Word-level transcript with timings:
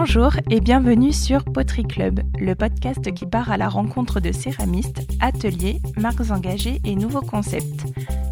Bonjour 0.00 0.30
et 0.48 0.60
bienvenue 0.60 1.12
sur 1.12 1.42
Poterie 1.42 1.82
Club, 1.82 2.20
le 2.38 2.54
podcast 2.54 3.12
qui 3.12 3.26
part 3.26 3.50
à 3.50 3.56
la 3.56 3.68
rencontre 3.68 4.20
de 4.20 4.30
céramistes, 4.30 5.00
ateliers, 5.18 5.80
marques 5.96 6.30
engagées 6.30 6.80
et 6.84 6.94
nouveaux 6.94 7.20
concepts. 7.20 7.84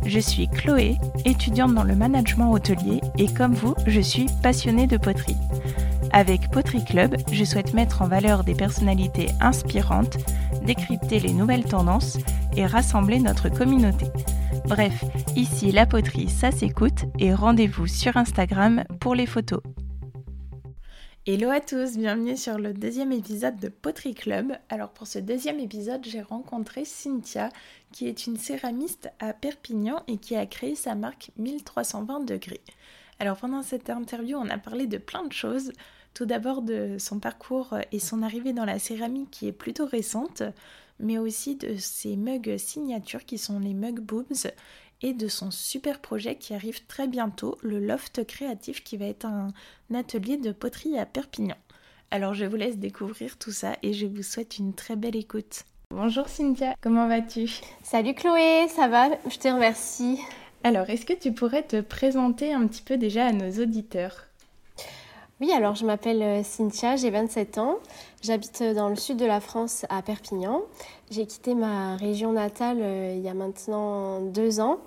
Je 0.05 0.21
suis 0.21 0.47
Chloé, 0.47 0.95
étudiante 1.25 1.75
dans 1.75 1.83
le 1.83 1.97
management 1.97 2.53
hôtelier 2.53 3.01
et 3.19 3.27
comme 3.27 3.53
vous, 3.53 3.75
je 3.89 4.01
suis 4.01 4.27
passionnée 4.45 4.87
de 4.87 4.97
poterie. 4.97 5.35
Avec 6.13 6.53
Poterie 6.53 6.85
Club, 6.85 7.17
je 7.33 7.43
souhaite 7.43 7.75
mettre 7.75 8.01
en 8.01 8.07
valeur 8.07 8.45
des 8.45 8.55
personnalités 8.55 9.31
inspirantes, 9.41 10.19
décrypter 10.65 11.19
les 11.19 11.33
nouvelles 11.33 11.65
tendances 11.65 12.17
et 12.57 12.65
rassembler 12.65 13.19
notre 13.19 13.49
communauté. 13.49 14.07
Bref, 14.69 15.05
ici 15.35 15.73
la 15.73 15.85
poterie, 15.85 16.29
ça 16.29 16.53
s'écoute 16.53 17.07
et 17.19 17.35
rendez-vous 17.35 17.89
sur 17.89 18.17
Instagram 18.17 18.85
pour 19.01 19.17
les 19.17 19.27
photos. 19.27 19.63
Hello 21.29 21.51
à 21.51 21.59
tous, 21.59 21.97
bienvenue 21.97 22.37
sur 22.37 22.57
le 22.57 22.73
deuxième 22.73 23.11
épisode 23.11 23.57
de 23.57 23.69
Poterie 23.69 24.15
Club. 24.15 24.53
Alors 24.69 24.91
pour 24.91 25.09
ce 25.09 25.19
deuxième 25.19 25.59
épisode, 25.59 26.07
j'ai 26.07 26.23
rencontré 26.23 26.85
Cynthia, 26.85 27.49
qui 27.91 28.07
est 28.07 28.29
une 28.29 28.37
céramiste 28.37 29.11
à 29.19 29.33
Perpignan 29.33 30.05
et 30.07 30.19
qui 30.19 30.37
a 30.37 30.47
créé 30.47 30.77
sa 30.77 30.95
marque 30.95 31.33
1320 31.37 32.21
degrés. 32.21 32.61
Alors 33.19 33.39
pendant 33.39 33.65
cette 33.65 33.91
interview, 33.91 34.39
on 34.39 34.49
a 34.51 34.57
parlé 34.57 34.87
de 34.87 34.99
plein 34.99 35.25
de 35.25 35.33
choses. 35.33 35.73
Tout 36.15 36.27
d'abord 36.27 36.63
de 36.63 36.95
son 37.01 37.19
parcours 37.19 37.75
et 37.91 37.99
son 37.99 38.23
arrivée 38.23 38.53
dans 38.53 38.65
la 38.65 38.79
céramique 38.79 39.33
qui 39.33 39.49
est 39.49 39.53
plutôt 39.53 39.87
récente, 39.87 40.45
mais 41.01 41.19
aussi 41.19 41.57
de 41.57 41.75
ses 41.77 42.15
mugs 42.15 42.57
signatures 42.57 43.25
qui 43.25 43.37
sont 43.37 43.59
les 43.59 43.75
mugs 43.75 43.99
boobs 43.99 44.47
et 45.03 45.13
de 45.13 45.29
son 45.29 45.51
super 45.51 46.01
projet 46.01 46.37
qui 46.37 46.55
arrive 46.55 46.87
très 46.87 47.09
bientôt, 47.09 47.59
le 47.63 47.79
Loft 47.79 48.27
Créatif, 48.27 48.83
qui 48.83 48.97
va 48.97 49.07
être 49.07 49.27
un, 49.27 49.49
atelier 49.95 50.37
de 50.37 50.53
poterie 50.53 50.99
à 50.99 51.07
Perpignan. 51.07 51.57
Alors 52.11 52.35
je 52.35 52.45
vous 52.45 52.57
laisse 52.57 52.79
découvrir 52.79 53.37
tout 53.37 53.53
ça 53.53 53.77
et 53.83 53.93
je 53.93 54.07
vous 54.07 54.23
souhaite 54.23 54.59
une 54.59 54.75
très 54.75 54.97
belle 54.97 55.17
écoute. 55.17 55.65
Bonjour 55.91 56.29
Cynthia, 56.29 56.75
comment 56.81 57.09
vas-tu? 57.09 57.49
Salut 57.83 58.15
Chloé, 58.15 58.67
ça 58.69 58.89
va? 58.89 59.09
Je 59.31 59.39
te 59.39 59.49
remercie. 59.49 60.19
Alors, 60.65 60.91
est-ce 60.91 61.07
que 61.07 61.13
tu 61.13 61.33
pourrais 61.33 61.63
te 61.63 61.81
présenter 61.81 62.53
un 62.53 62.67
petit 62.67 62.83
peu 62.83 62.97
déjà 62.97 63.27
à 63.27 63.33
nos 63.33 63.63
auditeurs? 63.63 64.26
Oui, 65.43 65.53
alors 65.53 65.75
je 65.75 65.85
m'appelle 65.85 66.23
euh, 66.23 66.43
Cynthia, 66.43 66.97
j'ai 66.97 67.11
27 67.11 67.59
ans. 67.59 67.77
J'habite 68.23 68.63
euh, 68.63 68.73
dans 68.73 68.89
le 68.89 68.97
sud 68.97 69.19
de 69.19 69.27
la 69.27 69.41
France, 69.41 69.85
à 69.91 70.01
Perpignan. 70.01 70.63
J'ai 71.11 71.27
quitté 71.27 71.55
ma 71.55 71.97
région 71.97 72.33
natale 72.33 72.79
euh, 72.81 73.15
il 73.15 73.23
y 73.23 73.29
a 73.29 73.35
maintenant 73.35 74.21
deux 74.21 74.61
ans. 74.61 74.79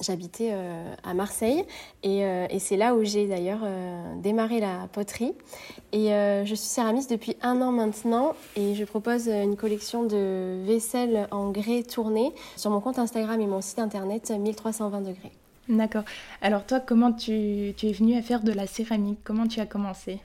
J'habitais 0.00 0.54
à 1.02 1.12
Marseille 1.12 1.64
et, 2.04 2.22
c'est 2.60 2.76
là 2.76 2.94
où 2.94 3.02
j'ai 3.02 3.26
d'ailleurs 3.26 3.66
démarré 4.22 4.60
la 4.60 4.86
poterie. 4.92 5.34
Et 5.90 6.10
je 6.10 6.54
suis 6.54 6.68
céramiste 6.68 7.10
depuis 7.10 7.36
un 7.42 7.60
an 7.62 7.72
maintenant 7.72 8.36
et 8.54 8.76
je 8.76 8.84
propose 8.84 9.26
une 9.26 9.56
collection 9.56 10.04
de 10.04 10.62
vaisselle 10.64 11.26
en 11.32 11.50
grès 11.50 11.82
tourné 11.82 12.32
sur 12.54 12.70
mon 12.70 12.80
compte 12.80 13.00
Instagram 13.00 13.40
et 13.40 13.48
mon 13.48 13.60
site 13.60 13.80
internet 13.80 14.30
1320 14.30 15.00
degrés. 15.00 15.32
D'accord. 15.68 16.04
Alors 16.40 16.64
toi, 16.64 16.80
comment 16.80 17.12
tu, 17.12 17.32
es 17.32 17.92
venue 17.92 18.16
à 18.16 18.22
faire 18.22 18.42
de 18.42 18.52
la 18.52 18.66
céramique? 18.66 19.18
Comment 19.22 19.46
tu 19.46 19.60
as 19.60 19.66
commencé? 19.66 20.18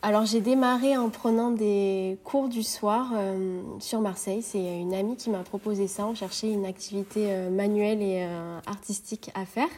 Alors 0.00 0.26
j'ai 0.26 0.40
démarré 0.40 0.96
en 0.96 1.10
prenant 1.10 1.50
des 1.50 2.18
cours 2.22 2.48
du 2.48 2.62
soir 2.62 3.10
euh, 3.16 3.60
sur 3.80 4.00
Marseille. 4.00 4.42
C'est 4.42 4.80
une 4.80 4.94
amie 4.94 5.16
qui 5.16 5.28
m'a 5.28 5.40
proposé 5.40 5.88
ça. 5.88 6.06
On 6.06 6.14
cherchait 6.14 6.52
une 6.52 6.66
activité 6.66 7.32
euh, 7.32 7.50
manuelle 7.50 8.00
et 8.00 8.22
euh, 8.22 8.60
artistique 8.66 9.32
à 9.34 9.44
faire. 9.44 9.68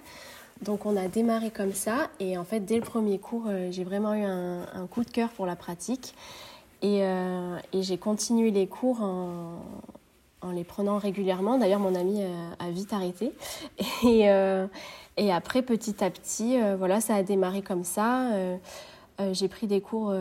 Donc 0.61 0.85
on 0.85 0.95
a 0.95 1.09
démarré 1.09 1.51
comme 1.51 1.73
ça. 1.73 2.11
Et 2.21 2.37
en 2.37 2.45
fait, 2.45 2.61
dès 2.61 2.77
le 2.77 2.83
premier 2.83 3.19
cours, 3.19 3.47
j'ai 3.71 3.83
vraiment 3.83 4.13
eu 4.13 4.25
un, 4.25 4.87
coup 4.91 5.05
de 5.05 5.11
cœur 5.11 5.31
pour 5.31 5.47
la 5.47 5.57
pratique. 5.57 6.15
Et, 6.83 6.99
et 6.99 7.83
j'ai 7.83 7.97
continué 7.97 8.51
les 8.51 8.67
cours 8.67 9.01
en, 9.01 9.63
en 10.43 10.51
les 10.51 10.65
prenant 10.65 10.99
régulièrement. 10.99 11.59
D'ailleurs, 11.59 11.81
mon 11.81 11.95
ami 11.95 12.23
euh, 12.23 12.51
a, 12.59 12.71
vite 12.71 12.93
arrêté. 12.93 13.33
Et, 14.05 14.31
euh, 14.31 14.67
et, 15.17 15.33
après, 15.33 15.63
petit 15.63 16.03
à 16.03 16.11
petit, 16.11 16.61
euh, 16.61 16.77
voilà, 16.77 17.01
ça 17.01 17.15
a 17.15 17.23
démarré 17.23 17.63
comme 17.63 17.85
ça. 17.85 18.31
j'ai 19.33 19.49
pris 19.49 19.67
des 19.67 19.83
cours 19.83 20.15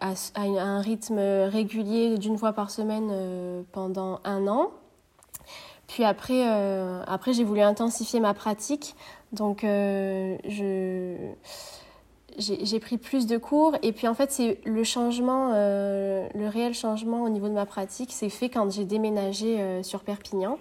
à, 0.00 0.14
un 0.36 0.80
rythme 0.80 1.18
régulier 1.18 2.18
d'une 2.18 2.36
fois 2.36 2.52
par 2.52 2.70
semaine 2.70 3.64
pendant 3.70 4.20
un 4.24 4.48
an. 4.48 4.70
Puis 5.86 6.04
après, 6.04 6.42
après 7.06 7.32
j'ai 7.32 7.44
voulu 7.44 7.60
intensifier 7.60 8.18
ma 8.18 8.34
pratique. 8.34 8.96
Donc, 9.32 9.60
je 9.62 11.14
j'ai 12.40 12.80
pris 12.80 12.98
plus 12.98 13.26
de 13.26 13.36
cours. 13.36 13.76
Et 13.82 13.92
puis 13.92 14.08
en 14.08 14.14
fait 14.14 14.32
c'est 14.32 14.58
le 14.64 14.84
changement, 14.84 15.52
euh, 15.54 16.26
le 16.34 16.48
réel 16.48 16.74
changement 16.74 17.22
au 17.22 17.28
niveau 17.28 17.48
de 17.48 17.54
ma 17.54 17.66
pratique 17.66 18.12
s'est 18.12 18.28
fait 18.28 18.48
quand 18.48 18.70
j'ai 18.70 18.84
déménagé 18.84 19.60
euh, 19.60 19.82
sur 19.82 20.00
Perpignan. 20.00 20.58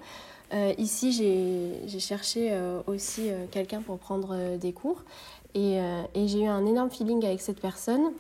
Euh, 0.54 0.74
ici 0.78 1.12
j'ai 1.12 2.00
cherché 2.00 2.52
aussi 2.88 3.30
quelqu'un 3.52 3.82
pour 3.82 3.98
prendre 4.00 4.58
des 4.58 4.74
cours. 4.74 5.04
Et 5.56 5.80
j'ai 6.16 6.42
eu 6.42 6.48
un 6.48 6.66
énorme 6.66 6.92
feeling 6.92 7.24
avec 7.26 7.42
cette 7.42 7.60
personne 7.60 8.12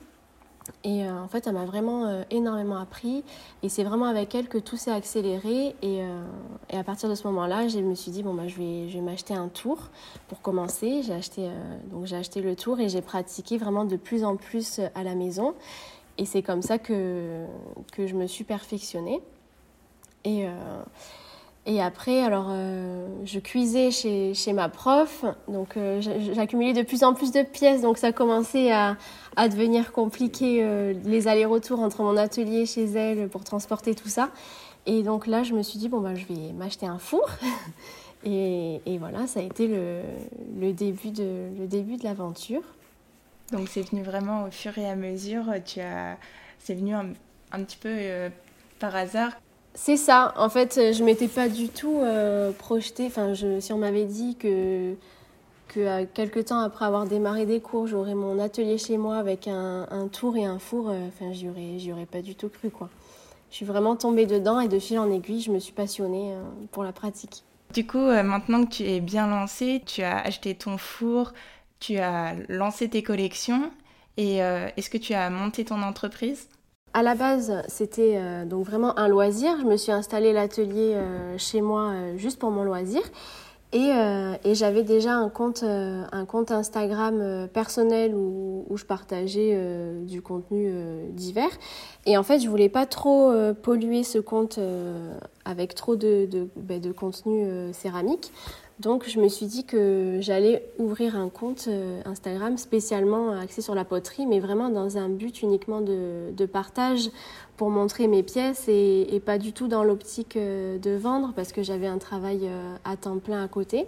et 0.84 1.06
euh, 1.06 1.22
en 1.22 1.28
fait, 1.28 1.48
elle 1.48 1.54
m'a 1.54 1.66
vraiment 1.66 2.06
euh, 2.06 2.24
énormément 2.32 2.78
appris. 2.78 3.24
Et 3.64 3.70
c'est 3.70 3.84
vraiment 3.84 4.06
avec 4.06 4.34
elle 4.36 4.48
que 4.48 4.58
tout 4.58 4.78
s'est 4.78 4.92
accéléré. 4.92 5.76
Et, 5.82 6.02
euh, 6.02 6.24
et, 6.70 6.78
à 6.78 6.84
partir 6.84 7.10
de 7.10 7.16
ce 7.16 7.28
moment-là, 7.28 7.68
je 7.68 7.80
me 7.80 7.96
suis 7.96 8.12
dit, 8.12 8.24
bon, 8.24 8.34
bah, 8.34 8.48
je 8.48 8.58
vais, 8.58 8.90
je 8.90 8.96
vais 8.96 9.04
m'acheter 9.04 9.34
un 9.34 9.50
tour 9.50 9.90
pour 10.28 10.42
commencer. 10.42 11.02
J'ai 11.04 11.14
acheté, 11.14 11.50
donc 11.92 12.06
j'ai 12.06 12.16
acheté 12.16 12.42
le 12.42 12.56
tour 12.56 12.80
et 12.80 12.90
j'ai 12.90 13.02
pratiqué 13.02 13.58
vraiment 13.58 13.86
de 13.86 13.96
plus 13.96 14.24
en 14.24 14.36
plus 14.36 14.80
à 14.96 15.04
la 15.04 15.16
maison. 15.16 15.54
Et 16.18 16.26
c'est 16.26 16.42
comme 16.42 16.62
ça 16.62 16.78
que, 16.78 17.46
que 17.94 18.08
je 18.08 18.16
me 18.16 18.28
suis 18.28 18.44
perfectionnée. 18.44 19.22
Et, 20.26 20.46
et 21.70 21.80
après, 21.84 22.24
alors, 22.24 22.48
euh, 22.50 23.08
je 23.26 23.38
cuisais 23.38 23.92
chez, 23.92 24.34
chez, 24.34 24.54
ma 24.54 24.70
prof, 24.70 25.24
donc 25.48 25.78
euh, 25.78 26.02
j'accumulais 26.34 26.74
de 26.74 26.82
plus 26.82 27.04
en 27.04 27.14
plus 27.14 27.32
de 27.32 27.44
pièces, 27.44 27.84
donc 27.84 28.00
ça 28.00 28.12
commençait 28.12 28.72
à, 28.72 28.98
à 29.36 29.48
devenir 29.50 29.92
compliqué 29.92 30.64
euh, 30.64 30.96
les 31.06 31.28
allers-retours 31.28 31.80
entre 31.80 32.02
mon 32.02 32.18
atelier 32.18 32.66
chez 32.66 32.86
elle 32.86 33.30
pour 33.30 33.44
transporter 33.44 33.94
tout 33.94 34.08
ça. 34.08 34.32
Et 34.88 35.04
donc 35.04 35.28
là, 35.28 35.44
je 35.44 35.54
me 35.54 35.62
suis 35.62 35.78
dit, 35.78 35.90
bon, 35.90 36.00
bah, 36.00 36.16
je 36.16 36.26
vais 36.26 36.54
m'acheter 36.54 36.88
un 36.88 36.98
four. 36.98 37.30
et, 38.24 38.82
et, 38.88 38.98
voilà, 38.98 39.28
ça 39.28 39.40
a 39.40 39.44
été 39.44 39.68
le, 39.68 40.02
le 40.60 40.74
début 40.74 41.12
de, 41.12 42.04
l'aventure. 42.04 42.64
Donc 43.52 43.68
c'est 43.70 43.88
venu 43.88 44.02
vraiment 44.02 44.46
au 44.46 44.50
fur 44.50 44.76
et 44.80 44.90
à 44.90 44.96
mesure, 44.96 45.54
tu 45.64 45.82
as, 45.82 46.18
c'est 46.58 46.74
venu 46.74 46.96
un, 46.96 47.14
un, 47.52 47.64
petit 47.64 47.78
peu 47.78 47.92
par 48.80 48.96
hasard. 48.96 49.34
C'est 49.82 49.96
ça. 49.96 50.34
En 50.36 50.50
fait, 50.50 50.78
euh, 50.78 50.92
je 50.92 51.06
m'étais 51.06 51.30
pas 51.30 51.48
du 51.48 51.70
tout 51.70 52.00
euh, 52.02 52.52
projetée. 52.52 53.06
Enfin, 53.08 53.34
si 53.62 53.72
on 53.72 53.78
m'avait 53.78 54.06
dit 54.06 54.36
que 54.36 54.94
que 55.70 55.80
euh, 55.80 56.06
quelques 56.14 56.46
temps 56.46 56.60
après 56.60 56.84
avoir 56.84 57.06
démarré 57.06 57.46
des 57.46 57.62
cours, 57.62 57.88
j'aurais 57.88 58.14
mon 58.14 58.40
atelier 58.40 58.78
chez 58.78 58.98
moi 58.98 59.16
avec 59.16 59.48
un, 59.48 60.10
tour 60.12 60.36
et 60.36 60.44
un 60.44 60.60
four, 60.60 60.88
enfin, 61.08 61.32
j'y 61.32 61.48
aurais, 61.48 61.80
j'y 61.80 61.94
aurais 61.94 62.08
pas 62.08 62.22
du 62.22 62.36
tout 62.36 62.50
cru, 62.50 62.70
quoi. 62.70 62.90
Je 63.52 63.56
suis 63.56 63.66
vraiment 63.66 63.96
tombée 63.96 64.26
dedans 64.26 64.60
et 64.60 64.68
de 64.68 64.80
fil 64.80 65.00
en 65.00 65.10
aiguille, 65.10 65.42
je 65.42 65.52
me 65.52 65.60
suis 65.60 65.74
passionnée 65.74 66.34
pour 66.72 66.84
la 66.84 66.92
pratique. 66.92 67.44
Du 67.74 67.88
coup, 67.88 68.00
maintenant 68.00 68.66
que 68.66 68.72
tu 68.72 68.84
es 68.84 69.00
bien 69.00 69.28
lancée, 69.28 69.82
tu 69.86 70.02
as 70.02 70.20
acheté 70.20 70.56
ton 70.56 70.78
four, 70.78 71.34
tu 71.80 71.98
as 72.00 72.36
lancé 72.50 72.90
tes 72.90 73.02
collections 73.02 73.72
et 74.18 74.38
est-ce 74.38 74.90
que 74.90 74.98
tu 74.98 75.14
as 75.14 75.30
monté 75.30 75.66
ton 75.66 75.82
entreprise? 75.84 76.50
À 76.94 77.04
la 77.04 77.16
base, 77.16 77.54
c'était 77.68 78.16
euh, 78.16 78.46
donc 78.46 78.66
vraiment 78.66 78.98
un 78.98 79.08
loisir. 79.08 79.58
Je 79.62 79.66
me 79.66 79.78
suis 79.78 79.92
installée 79.92 80.34
l'atelier 80.34 80.94
euh, 80.96 81.38
chez 81.38 81.62
moi 81.62 81.92
euh, 81.92 82.18
juste 82.18 82.40
pour 82.40 82.52
mon 82.52 82.64
loisir. 82.64 83.02
Et, 83.72 83.92
j'avais 84.56 84.82
déjà 84.82 85.14
un 85.14 85.30
compte, 85.30 85.62
Instagram 86.52 87.48
personnel 87.54 88.16
où, 88.16 88.66
je 88.76 88.84
partageais 88.84 89.56
du 90.02 90.24
contenu 90.24 90.74
divers. 91.12 91.52
Et 92.08 92.18
en 92.18 92.24
fait, 92.24 92.40
je 92.40 92.50
voulais 92.50 92.70
pas 92.70 92.88
trop 92.88 93.32
polluer 93.62 94.02
ce 94.02 94.18
compte 94.18 94.58
avec 95.46 95.76
trop 95.76 95.96
de, 95.96 96.26
de, 96.26 96.48
bah, 96.56 96.80
de 96.80 96.92
contenu 96.92 97.72
céramique. 97.72 98.32
Donc 98.80 99.10
je 99.10 99.20
me 99.20 99.28
suis 99.28 99.46
dit 99.46 99.66
que 99.66 100.20
j'allais 100.22 100.64
ouvrir 100.78 101.18
un 101.18 101.28
compte 101.28 101.66
euh, 101.68 102.02
Instagram 102.06 102.58
spécialement 102.58 103.38
axé 103.38 103.62
sur 103.62 103.76
la 103.76 103.84
poterie, 103.84 104.26
mais 104.26 104.40
vraiment 104.40 104.70
dans 104.70 104.98
un 104.98 105.10
but 105.10 105.42
uniquement 105.42 105.82
de, 105.82 106.46
partage 106.46 107.10
pour 107.58 107.70
montrer 107.70 108.08
mes 108.08 108.24
pièces 108.24 108.66
et, 108.70 109.22
pas 109.26 109.38
du 109.38 109.52
tout 109.52 109.68
dans 109.68 109.84
l'optique 109.84 110.38
euh, 110.38 110.80
de 110.80 110.92
vendre 110.92 111.34
parce 111.36 111.52
que 111.52 111.62
j'avais 111.62 111.88
un 111.88 111.98
travail 111.98 112.40
euh, 112.44 112.76
à 112.86 112.96
temps 112.96 113.20
plein 113.20 113.44
à 113.44 113.48
côté. 113.50 113.86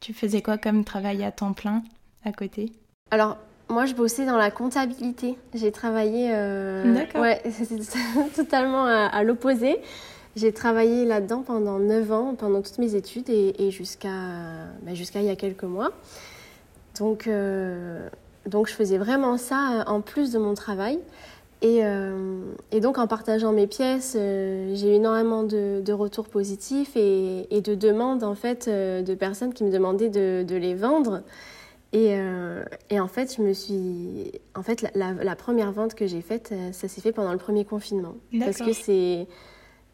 Tu 0.00 0.14
faisais 0.14 0.40
quoi 0.40 0.56
comme 0.56 0.84
travail 0.84 1.22
à 1.22 1.30
temps 1.30 1.52
plein 1.52 1.82
à 2.24 2.32
côté? 2.32 2.72
Alors 3.10 3.36
moi, 3.68 3.84
je 3.84 3.94
bossais 3.94 4.24
dans 4.24 4.38
la 4.38 4.50
comptabilité. 4.50 5.36
J'ai 5.54 5.70
travaillé. 5.70 6.30
D'accord. 6.30 7.20
Ouais, 7.20 7.40
totalement 8.34 8.86
à 8.86 9.22
l'opposé. 9.22 9.78
J'ai 10.36 10.52
travaillé 10.52 11.04
là-dedans 11.04 11.42
pendant 11.42 11.78
9 11.78 12.12
ans, 12.12 12.34
pendant 12.36 12.62
toutes 12.62 12.78
mes 12.78 12.94
études 12.94 13.28
et, 13.28 13.70
jusqu'à 13.70 14.08
bah, 14.82 14.92
il 14.92 15.24
y 15.24 15.28
a 15.28 15.36
quelques 15.36 15.64
mois. 15.64 15.90
Donc, 16.98 17.26
euh, 17.26 18.08
donc 18.46 18.68
je 18.68 18.74
faisais 18.74 18.98
vraiment 18.98 19.36
ça 19.36 19.84
en 19.86 20.00
plus 20.00 20.32
de 20.32 20.38
mon 20.38 20.54
travail. 20.54 20.98
Et, 21.62 21.82
et 22.72 22.80
donc 22.80 22.96
en 22.96 23.06
partageant 23.06 23.52
mes 23.52 23.66
pièces, 23.66 24.12
j'ai 24.14 24.92
eu 24.92 24.94
énormément 24.94 25.42
de, 25.42 25.82
de 25.84 25.92
retours 25.92 26.26
positifs 26.28 26.96
et, 26.96 27.54
et, 27.54 27.60
de 27.60 27.74
demandes 27.74 28.24
en 28.24 28.34
fait 28.34 28.66
de 28.66 29.14
personnes 29.14 29.52
qui 29.52 29.64
me 29.64 29.70
demandaient 29.70 30.08
de, 30.08 30.42
de 30.42 30.56
les 30.56 30.74
vendre. 30.74 31.20
Et, 31.92 32.16
et, 32.88 33.00
en 33.00 33.08
fait, 33.08 33.34
je 33.36 33.42
me 33.42 33.52
suis. 33.52 34.32
En 34.54 34.62
fait, 34.62 34.86
la, 34.94 35.12
la, 35.12 35.36
première 35.36 35.72
vente 35.72 35.94
que 35.94 36.06
j'ai 36.06 36.22
faite, 36.22 36.54
ça 36.72 36.88
s'est 36.88 37.00
fait 37.00 37.12
pendant 37.12 37.32
le 37.32 37.38
premier 37.38 37.66
confinement. 37.66 38.14
Parce 38.38 38.58
que 38.58 38.72
c'est 38.72 39.26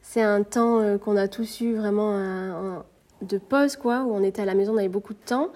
c'est 0.09 0.23
un 0.23 0.45
temps 0.45 0.79
euh, 0.79 0.99
qu'on 0.99 1.17
a 1.17 1.27
tous 1.27 1.61
eu 1.61 1.75
vraiment 1.75 2.85
de 3.23 3.39
pause, 3.39 3.77
quoi, 3.77 4.05
où 4.05 4.15
on 4.15 4.23
était 4.23 4.43
à 4.43 4.45
la 4.45 4.55
maison, 4.55 4.75
on 4.75 4.79
avait 4.79 4.89
beaucoup 4.89 5.15
de 5.15 5.19
temps. 5.19 5.51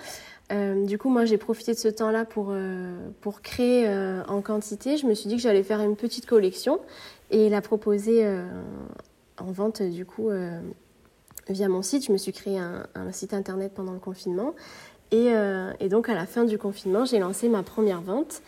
Euh, 0.51 0.85
du 0.85 0.99
coup, 0.99 1.09
moi, 1.09 1.25
j'ai 1.25 1.39
profité 1.39 1.73
de 1.73 1.79
ce 1.79 1.87
temps-là 1.87 2.25
pour, 2.25 2.49
euh, 2.51 2.99
pour 3.21 3.43
créer 3.43 3.89
en 4.29 4.43
quantité. 4.43 4.97
Je 4.97 5.07
me 5.07 5.15
suis 5.15 5.29
dit 5.29 5.37
que 5.37 5.43
j'allais 5.43 5.63
faire 5.63 5.81
une 5.81 5.95
petite 5.95 6.27
collection 6.27 6.81
et 7.31 7.49
la 7.49 7.61
proposer 7.61 8.27
en 9.39 9.53
vente, 9.53 9.83
du 9.83 10.05
coup, 10.05 10.31
via 11.49 11.69
mon 11.69 11.83
site. 11.83 12.07
Je 12.07 12.13
me 12.13 12.19
suis 12.19 12.33
créé 12.33 12.59
un, 12.59 13.13
site 13.13 13.33
internet 13.35 13.73
pendant 13.73 13.93
le 13.93 14.01
confinement. 14.01 14.55
Et, 15.13 15.33
donc, 15.89 16.09
à 16.09 16.15
la 16.15 16.27
fin 16.27 16.45
du 16.45 16.59
confinement, 16.59 17.05
j'ai 17.05 17.21
lancé 17.21 17.49
ma 17.49 17.63
première 17.63 18.01
vente. 18.01 18.43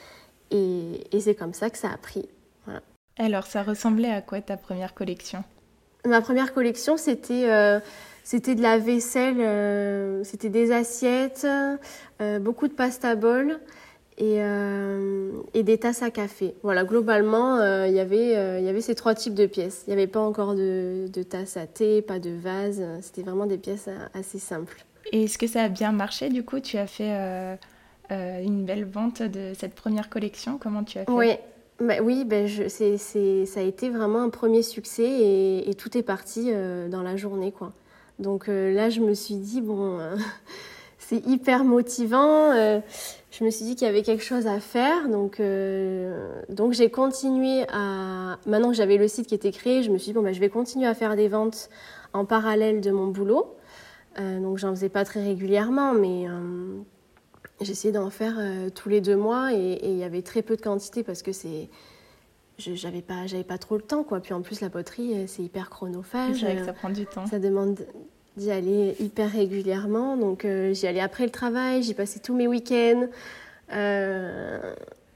Et, 0.50 1.06
c'est 1.20 1.36
comme 1.36 1.54
ça 1.54 1.70
que 1.70 1.78
ça 1.78 1.90
a 1.90 1.96
pris. 1.96 2.28
Alors, 3.18 3.46
ça 3.46 3.62
ressemblait 3.62 4.10
à 4.10 4.20
quoi 4.20 4.40
ta 4.40 4.56
première 4.56 4.94
collection? 4.94 5.44
Ma 6.04 6.20
première 6.20 6.52
collection, 6.52 6.96
c'était 6.96 7.48
euh, 7.48 7.78
c'était 8.24 8.56
de 8.56 8.62
la 8.62 8.78
vaisselle, 8.78 9.36
euh, 9.38 10.24
c'était 10.24 10.48
des 10.48 10.72
assiettes, 10.72 11.46
euh, 12.20 12.38
beaucoup 12.40 12.66
de 12.66 12.72
pasta 12.72 13.14
bol 13.14 13.60
et, 14.18 14.40
et 15.54 15.62
des 15.62 15.78
tasses 15.78 16.02
à 16.02 16.10
café. 16.10 16.54
Voilà, 16.62 16.84
globalement, 16.84 17.58
il 17.86 17.94
y 17.94 18.00
avait 18.00 18.60
il 18.60 18.64
y 18.64 18.68
avait 18.68 18.80
ces 18.80 18.94
trois 18.94 19.14
types 19.14 19.34
de 19.34 19.46
pièces. 19.46 19.84
Il 19.86 19.90
n'y 19.90 19.94
avait 19.94 20.06
pas 20.06 20.20
encore 20.20 20.54
de, 20.54 21.06
de 21.08 21.22
tasses 21.22 21.56
à 21.56 21.66
thé, 21.66 22.02
pas 22.02 22.18
de 22.18 22.30
vase. 22.30 22.82
C'était 23.00 23.22
vraiment 23.22 23.46
des 23.46 23.58
pièces 23.58 23.88
assez 24.14 24.38
simples. 24.38 24.84
Et 25.12 25.24
est-ce 25.24 25.38
que 25.38 25.46
ça 25.46 25.62
a 25.62 25.68
bien 25.68 25.92
marché 25.92 26.28
du 26.28 26.44
coup? 26.44 26.60
Tu 26.60 26.76
as 26.78 26.86
fait 26.86 27.10
une 28.10 28.64
belle 28.64 28.84
vente 28.84 29.22
de 29.22 29.52
cette 29.58 29.74
première 29.74 30.08
collection? 30.10 30.58
Comment 30.58 30.84
tu 30.84 30.98
as 30.98 31.04
fait? 31.04 31.10
Oui, 31.10 31.32
bah 31.80 31.94
oui, 32.02 32.26
c'est, 32.68 32.96
ça 33.46 33.60
a 33.60 33.62
été 33.62 33.90
vraiment 33.90 34.22
un 34.22 34.28
premier 34.28 34.62
succès 34.62 35.08
et, 35.66 35.74
tout 35.74 35.96
est 35.96 36.02
parti 36.02 36.50
euh, 36.50 36.88
dans 36.88 37.02
la 37.02 37.16
journée. 37.16 37.52
Donc 38.18 38.48
euh, 38.48 38.72
là, 38.72 38.88
je 38.88 39.00
me 39.00 39.14
suis 39.14 39.36
dit, 39.36 39.60
bon, 39.60 39.98
euh, 39.98 40.16
c'est 40.98 41.26
hyper 41.26 41.64
motivant. 41.64 42.52
je 42.52 43.44
me 43.44 43.50
suis 43.50 43.64
dit 43.64 43.74
qu'il 43.74 43.86
y 43.86 43.90
avait 43.90 44.02
quelque 44.02 44.22
chose 44.22 44.46
à 44.46 44.60
faire. 44.60 45.08
Donc, 45.08 45.40
j'ai 45.40 46.90
continué 46.90 47.64
à... 47.72 48.38
Maintenant 48.46 48.70
que 48.70 48.76
j'avais 48.76 48.98
le 48.98 49.08
site 49.08 49.26
qui 49.26 49.34
était 49.34 49.52
créé, 49.52 49.82
je 49.82 49.90
me 49.90 49.98
suis 49.98 50.12
dit, 50.12 50.12
bon, 50.12 50.22
ben, 50.22 50.32
je 50.32 50.40
vais 50.40 50.50
continuer 50.50 50.86
à 50.86 50.94
faire 50.94 51.16
des 51.16 51.28
ventes 51.28 51.68
en 52.12 52.24
parallèle 52.24 52.80
de 52.80 52.90
mon 52.90 53.08
boulot. 53.08 53.56
donc 54.16 54.58
j'en 54.58 54.70
faisais 54.70 54.90
pas 54.90 55.04
très 55.04 55.24
régulièrement, 55.24 55.94
mais 55.94 56.26
J'essayais 57.64 57.92
d'en 57.92 58.10
faire 58.10 58.34
euh, 58.38 58.70
tous 58.70 58.88
les 58.88 59.00
deux 59.00 59.16
mois 59.16 59.52
et 59.52 59.78
il 59.82 59.96
y 59.96 60.04
avait 60.04 60.22
très 60.22 60.42
peu 60.42 60.56
de 60.56 60.62
quantité 60.62 61.02
parce 61.02 61.22
que 61.22 61.32
c'est 61.32 61.68
j'avais 62.58 63.02
pas 63.02 63.26
j'avais 63.26 63.44
pas 63.44 63.58
trop 63.58 63.76
le 63.76 63.82
temps 63.82 64.04
quoi. 64.04 64.20
Puis 64.20 64.34
en 64.34 64.42
plus 64.42 64.60
la 64.60 64.70
poterie 64.70 65.14
euh, 65.14 65.24
c'est 65.26 65.42
hyper 65.42 65.70
chronophage 65.70 66.42
vrai 66.42 66.56
que 66.56 66.64
ça 66.64 66.72
prend 66.72 66.90
du 66.90 67.06
temps. 67.06 67.26
ça 67.26 67.38
demande 67.38 67.80
d'y 68.36 68.50
aller 68.50 68.96
hyper 69.00 69.30
régulièrement. 69.30 70.16
Donc 70.16 70.44
euh, 70.44 70.72
j'y 70.72 70.86
allais 70.86 71.00
après 71.00 71.24
le 71.24 71.30
travail 71.30 71.82
j'y 71.82 71.94
passais 71.94 72.20
tous 72.20 72.34
mes 72.34 72.46
week-ends 72.46 73.08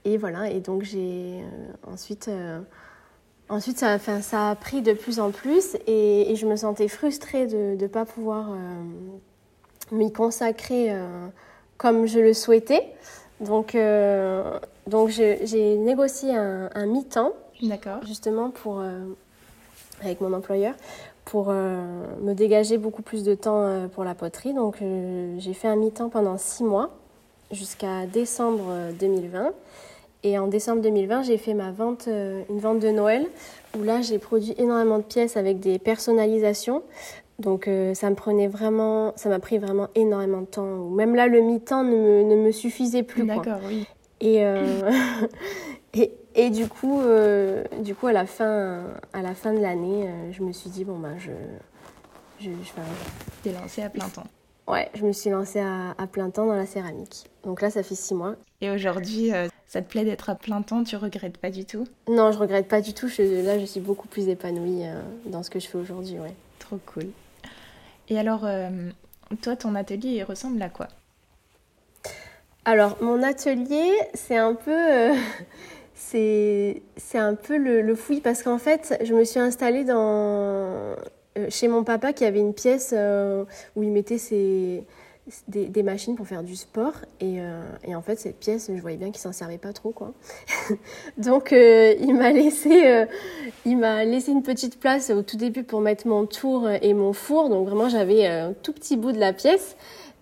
et 0.05 0.17
voilà. 0.17 0.49
Et 0.49 0.59
donc 0.59 0.83
j'ai 0.83 1.43
ensuite 1.85 2.29
ensuite 3.49 3.77
ça 3.77 3.99
ça 3.99 4.49
a 4.49 4.55
pris 4.55 4.81
de 4.81 4.93
plus 4.93 5.19
en 5.19 5.31
plus 5.31 5.75
et, 5.85 6.31
et 6.31 6.35
je 6.35 6.45
me 6.45 6.55
sentais 6.55 6.87
frustrée 6.87 7.47
de 7.47 7.75
ne 7.79 7.87
pas 7.87 8.05
pouvoir 8.05 8.55
m'y 9.91 10.11
consacrer 10.11 10.91
comme 11.77 12.05
je 12.07 12.19
le 12.19 12.33
souhaitais. 12.33 12.83
Donc, 13.39 13.75
euh, 13.75 14.59
donc 14.87 15.09
j'ai 15.09 15.77
négocié 15.77 16.35
un, 16.35 16.69
un 16.73 16.85
mi-temps, 16.85 17.33
justement 18.05 18.49
pour, 18.49 18.79
euh, 18.79 18.99
avec 20.01 20.21
mon 20.21 20.33
employeur, 20.33 20.73
pour 21.25 21.47
euh, 21.49 21.77
me 22.21 22.33
dégager 22.33 22.77
beaucoup 22.77 23.01
plus 23.01 23.23
de 23.23 23.35
temps 23.35 23.87
pour 23.93 24.03
la 24.03 24.15
poterie. 24.15 24.53
Donc 24.53 24.77
j'ai 25.37 25.53
fait 25.53 25.67
un 25.67 25.75
mi-temps 25.75 26.09
pendant 26.09 26.37
six 26.37 26.63
mois, 26.63 26.89
jusqu'à 27.51 28.05
décembre 28.05 28.73
2020. 28.99 29.51
Et 30.23 30.39
en 30.39 30.47
décembre 30.47 30.81
2020, 30.81 31.21
j'ai 31.21 31.37
fait 31.37 31.53
ma 31.53 31.71
vente, 31.71 32.07
une 32.07 32.59
vente 32.59 32.79
de 32.79 32.89
Noël, 32.89 33.27
où 33.77 33.83
là 33.83 34.01
j'ai 34.01 34.17
produit 34.17 34.55
énormément 34.57 34.97
de 34.97 35.03
pièces 35.03 35.37
avec 35.37 35.59
des 35.59 35.77
personnalisations. 35.77 36.81
Donc 37.39 37.67
euh, 37.67 37.93
ça 37.93 38.09
me 38.09 38.15
prenait 38.15 38.47
vraiment, 38.47 39.13
ça 39.15 39.29
m'a 39.29 39.39
pris 39.39 39.59
vraiment 39.59 39.89
énormément 39.95 40.41
de 40.41 40.47
temps. 40.47 40.89
Même 40.89 41.15
là, 41.15 41.27
le 41.27 41.41
mi-temps 41.41 41.83
ne 41.83 41.95
me, 41.95 42.23
ne 42.23 42.35
me 42.35 42.51
suffisait 42.51 43.03
plus. 43.03 43.25
D'accord, 43.25 43.59
oui. 43.67 43.85
Et, 44.21 44.43
euh, 44.43 44.91
et, 45.93 46.11
et, 46.33 46.49
du 46.49 46.67
coup, 46.67 46.99
euh, 47.01 47.63
du 47.81 47.93
coup, 47.93 48.07
à 48.07 48.13
la 48.13 48.25
fin, 48.25 48.85
à 49.13 49.21
la 49.21 49.35
fin 49.35 49.53
de 49.53 49.59
l'année, 49.59 50.09
je 50.31 50.41
me 50.41 50.51
suis 50.51 50.71
dit 50.71 50.83
bon 50.83 50.97
ben 50.97 51.15
je, 51.19 51.31
je, 52.39 52.49
je 52.49 52.71
T'es 53.43 53.51
lancée 53.51 53.83
à 53.83 53.89
plein 53.89 54.09
temps. 54.09 54.25
Ouais, 54.67 54.89
je 54.95 55.05
me 55.05 55.13
suis 55.13 55.29
lancée 55.29 55.59
à, 55.59 55.91
à, 55.97 56.07
plein 56.07 56.29
temps 56.31 56.47
dans 56.47 56.55
la 56.55 56.65
céramique. 56.65 57.29
Donc 57.45 57.61
là, 57.61 57.69
ça 57.69 57.83
fait 57.83 57.95
six 57.95 58.15
mois. 58.15 58.35
Et 58.59 58.71
aujourd'hui, 58.71 59.31
ça 59.67 59.81
te 59.81 59.87
plaît 59.87 60.03
d'être 60.03 60.29
à 60.29 60.35
plein 60.35 60.61
temps 60.63 60.83
Tu 60.83 60.95
regrettes 60.95 61.37
pas 61.37 61.51
du 61.51 61.63
tout? 61.63 61.85
Non, 62.09 62.31
je 62.31 62.39
regrette 62.39 62.67
pas 62.67 62.81
du 62.81 62.93
tout. 62.93 63.07
Je, 63.07 63.45
là, 63.45 63.59
je 63.59 63.65
suis 63.65 63.79
beaucoup 63.79 64.07
plus 64.07 64.27
épanouie 64.27 64.81
dans 65.27 65.43
ce 65.43 65.51
que 65.51 65.59
je 65.59 65.67
fais 65.67 65.77
aujourd'hui, 65.77 66.19
ouais. 66.19 66.33
Trop 66.59 66.79
cool. 66.85 67.11
Et 68.09 68.17
alors, 68.17 68.45
euh, 68.45 68.69
toi, 69.41 69.55
ton 69.55 69.75
atelier, 69.75 70.23
ressemble 70.23 70.61
à 70.61 70.69
quoi? 70.69 70.87
Alors, 72.65 72.97
mon 73.01 73.21
atelier, 73.23 73.91
c'est 74.13 74.37
un 74.37 74.53
peu... 74.53 74.71
Euh, 74.71 75.13
c'est 75.95 76.81
un 77.15 77.35
peu 77.35 77.57
le, 77.57 77.81
le 77.81 77.95
fouillis 77.95 78.21
parce 78.21 78.43
qu'en 78.43 78.57
fait, 78.59 78.97
je 79.03 79.13
me 79.13 79.23
suis 79.23 79.39
installée 79.39 79.83
dans, 79.83 79.95
euh, 79.97 80.95
chez 81.49 81.67
mon 81.67 81.83
papa 81.83 82.13
qui 82.13 82.23
avait 82.23 82.39
une 82.39 82.53
pièce 82.53 82.93
où 83.75 83.83
il 83.83 83.91
mettait 83.91 84.17
ses, 84.17 84.85
des, 85.47 85.83
machines 85.83 86.15
pour 86.15 86.27
faire 86.27 86.43
du 86.43 86.55
sport. 86.55 86.93
Et, 87.19 87.41
euh, 87.41 87.61
et, 87.83 87.95
en 87.95 88.01
fait, 88.01 88.19
cette 88.19 88.39
pièce, 88.39 88.71
je 88.73 88.81
voyais 88.81 88.97
bien 88.97 89.11
qu'il 89.11 89.19
s'en 89.19 89.31
servait 89.31 89.57
pas 89.57 89.73
trop, 89.73 89.91
quoi. 89.91 90.13
Donc, 91.17 91.53
euh, 91.53 91.95
il 91.99 92.15
m'a 92.15 92.31
laissé, 92.31 92.87
euh, 92.87 93.05
il 93.65 93.77
m'a 93.77 94.05
laissé 94.05 94.31
une 94.31 94.43
petite 94.43 94.79
place 94.79 95.09
au 95.09 95.21
tout 95.21 95.37
début 95.37 95.63
pour 95.63 95.81
mettre 95.81 96.07
mon 96.07 96.25
tour 96.25 96.69
et 96.69 96.93
mon 96.93 97.13
four. 97.13 97.49
Donc, 97.49 97.67
vraiment, 97.67 97.89
j'avais 97.89 98.25
un 98.25 98.53
tout 98.53 98.73
petit 98.73 98.97
bout 98.97 99.11
de 99.11 99.19
la 99.19 99.33
pièce. 99.33 99.75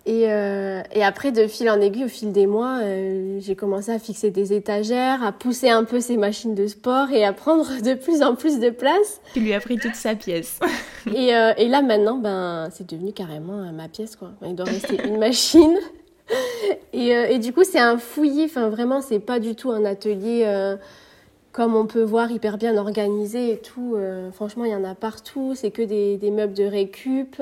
Et, 0.06 0.30
euh, 0.30 0.82
et, 0.92 1.02
après, 1.02 1.32
de 1.32 1.48
fil 1.48 1.68
en 1.68 1.80
aiguille, 1.80 2.04
au 2.04 2.08
fil 2.08 2.30
des 2.30 2.46
mois, 2.46 2.78
euh, 2.80 3.40
j'ai 3.40 3.56
commencé 3.56 3.90
à 3.90 3.98
fixer 3.98 4.30
des 4.30 4.52
étagères, 4.52 5.24
à 5.24 5.32
pousser 5.32 5.68
un 5.68 5.82
peu 5.82 5.98
ces 5.98 6.16
machines 6.16 6.54
de 6.54 6.68
sport 6.68 7.10
et 7.10 7.24
à 7.24 7.32
prendre 7.32 7.66
de 7.82 7.94
plus 7.94 8.22
en 8.22 8.36
plus 8.36 8.60
de 8.60 8.70
place. 8.70 9.20
Tu 9.34 9.40
lui 9.40 9.52
as 9.52 9.58
pris 9.58 9.78
toute 9.78 9.96
sa 9.96 10.14
pièce. 10.14 10.60
et, 11.12 11.34
euh, 11.34 11.52
et, 11.58 11.66
là, 11.66 11.82
maintenant, 11.82 12.18
ben, 12.18 12.68
c'est 12.72 12.88
devenu 12.88 13.12
carrément 13.12 13.72
ma 13.72 13.88
pièce. 13.88 14.14
Quoi. 14.14 14.30
Il 14.46 14.54
doit 14.54 14.66
rester 14.66 14.96
une 15.04 15.18
machine. 15.18 15.76
et, 16.92 17.08
et, 17.08 17.40
du 17.40 17.52
coup, 17.52 17.64
c'est 17.64 17.80
un 17.80 17.98
fouillis. 17.98 18.44
Enfin, 18.44 18.68
vraiment, 18.68 19.00
c'est 19.00 19.18
pas 19.18 19.40
du 19.40 19.56
tout 19.56 19.72
un 19.72 19.84
atelier 19.84 20.44
comme 21.56 21.74
on 21.74 21.86
peut 21.86 22.02
voir, 22.02 22.30
hyper 22.30 22.58
bien 22.58 22.76
organisé 22.76 23.52
et 23.52 23.58
tout. 23.58 23.94
Euh, 23.96 24.30
franchement, 24.30 24.66
il 24.66 24.72
y 24.72 24.74
en 24.74 24.84
a 24.84 24.94
partout. 24.94 25.54
C'est 25.54 25.70
que 25.70 25.80
des, 25.80 26.18
des, 26.18 26.30
meubles 26.30 26.52
de 26.52 26.64
récup. 26.64 27.40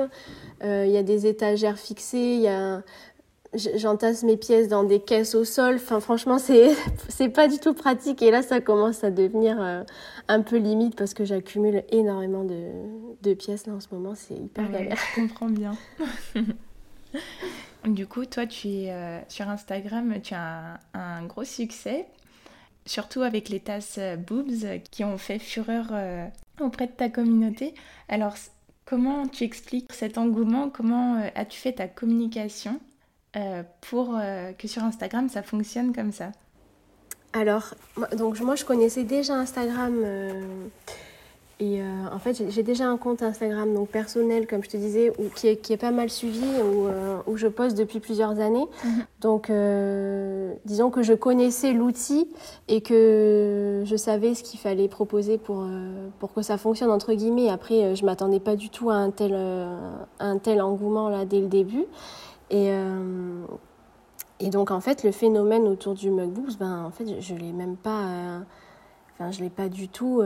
Euh, 0.62 0.84
il 0.86 0.92
y 0.92 0.96
a 0.96 1.02
des 1.02 1.26
étagères 1.26 1.76
fixées. 1.76 2.36
Il 2.36 2.42
y 2.42 2.48
a... 2.48 2.82
J'entasse 3.54 4.22
mes 4.22 4.36
pièces 4.36 4.68
dans 4.68 4.84
des 4.84 5.00
caisses 5.00 5.34
au 5.34 5.44
sol. 5.44 5.74
Enfin, 5.74 5.98
franchement, 5.98 6.38
c'est 7.08 7.28
pas 7.28 7.48
du 7.48 7.58
tout 7.58 7.74
pratique. 7.74 8.22
Et 8.22 8.30
là, 8.30 8.42
ça 8.42 8.60
commence 8.60 9.02
à 9.02 9.10
devenir 9.10 9.60
euh, 9.60 9.82
un 10.28 10.42
peu 10.42 10.58
limite 10.58 10.94
parce 10.94 11.12
que 11.12 11.24
j'accumule 11.24 11.82
énormément 11.90 12.44
de, 12.44 12.68
de, 13.20 13.34
pièces 13.34 13.66
là 13.66 13.72
en 13.72 13.80
ce 13.80 13.88
moment. 13.90 14.14
C'est 14.14 14.34
hyper 14.34 14.70
galère. 14.70 14.96
Je 14.96 15.22
comprends 15.22 15.48
bien. 15.48 15.72
du 17.84 18.06
coup, 18.06 18.26
toi, 18.26 18.46
tu 18.46 18.68
es 18.68 19.24
sur 19.28 19.48
Instagram, 19.48 20.14
tu 20.22 20.34
as 20.34 20.74
un, 20.94 21.00
un 21.00 21.24
gros 21.24 21.42
succès 21.42 22.06
surtout 22.86 23.22
avec 23.22 23.48
les 23.48 23.60
tasses 23.60 23.96
euh, 23.98 24.16
boobs 24.16 24.80
qui 24.90 25.04
ont 25.04 25.18
fait 25.18 25.38
fureur 25.38 25.86
euh, 25.92 26.26
auprès 26.60 26.86
de 26.86 26.92
ta 26.92 27.08
communauté. 27.08 27.74
Alors, 28.08 28.34
comment 28.84 29.26
tu 29.26 29.44
expliques 29.44 29.92
cet 29.92 30.18
engouement? 30.18 30.70
Comment 30.70 31.16
euh, 31.16 31.28
as-tu 31.34 31.58
fait 31.58 31.72
ta 31.72 31.88
communication 31.88 32.80
pour 33.80 34.16
que 34.58 34.68
sur 34.68 34.84
Instagram 34.84 35.28
ça 35.28 35.42
fonctionne 35.42 35.92
comme 35.92 36.12
ça? 36.12 36.30
Alors, 37.32 37.74
donc 38.16 38.38
moi 38.38 38.54
je 38.54 38.64
connaissais 38.64 39.02
déjà 39.02 39.34
Instagram. 39.34 40.04
Et 41.64 41.80
euh, 41.80 41.84
en 42.12 42.18
fait, 42.18 42.50
j'ai 42.50 42.62
déjà 42.62 42.86
un 42.86 42.98
compte 42.98 43.22
Instagram 43.22 43.72
donc 43.72 43.88
personnel, 43.88 44.46
comme 44.46 44.62
je 44.62 44.68
te 44.68 44.76
disais, 44.76 45.10
où, 45.18 45.30
qui, 45.34 45.48
est, 45.48 45.56
qui 45.56 45.72
est 45.72 45.78
pas 45.78 45.92
mal 45.92 46.10
suivi, 46.10 46.44
où, 46.44 46.88
euh, 46.88 47.16
où 47.26 47.38
je 47.38 47.46
poste 47.46 47.78
depuis 47.78 48.00
plusieurs 48.00 48.38
années. 48.38 48.66
Mhm. 48.84 49.04
Donc, 49.22 49.48
euh, 49.48 50.52
disons 50.66 50.90
que 50.90 51.02
je 51.02 51.14
connaissais 51.14 51.72
l'outil 51.72 52.28
et 52.68 52.82
que 52.82 53.82
je 53.86 53.96
savais 53.96 54.34
ce 54.34 54.42
qu'il 54.42 54.60
fallait 54.60 54.88
proposer 54.88 55.38
pour, 55.38 55.64
pour 56.18 56.34
que 56.34 56.42
ça 56.42 56.58
fonctionne, 56.58 56.90
entre 56.90 57.14
guillemets. 57.14 57.48
Après, 57.48 57.96
je 57.96 58.04
m'attendais 58.04 58.40
pas 58.40 58.56
du 58.56 58.68
tout 58.68 58.90
à 58.90 58.96
un 58.96 59.10
tel, 59.10 59.34
un 60.20 60.38
tel 60.38 60.60
engouement 60.60 61.08
là 61.08 61.24
dès 61.24 61.40
le 61.40 61.46
début. 61.46 61.86
Et, 62.50 62.70
et 64.38 64.50
donc, 64.50 64.70
en 64.70 64.80
fait, 64.80 65.02
le 65.02 65.12
phénomène 65.12 65.66
autour 65.66 65.94
du 65.94 66.10
Mugbooks, 66.10 66.58
ben, 66.58 66.84
en 66.84 66.90
fait, 66.90 67.22
je 67.22 67.32
ne 67.32 67.38
l'ai 67.38 67.52
même 67.52 67.76
pas. 67.76 68.42
Enfin, 69.14 69.30
je 69.30 69.40
l'ai 69.40 69.50
pas 69.50 69.70
du 69.70 69.88
tout 69.88 70.20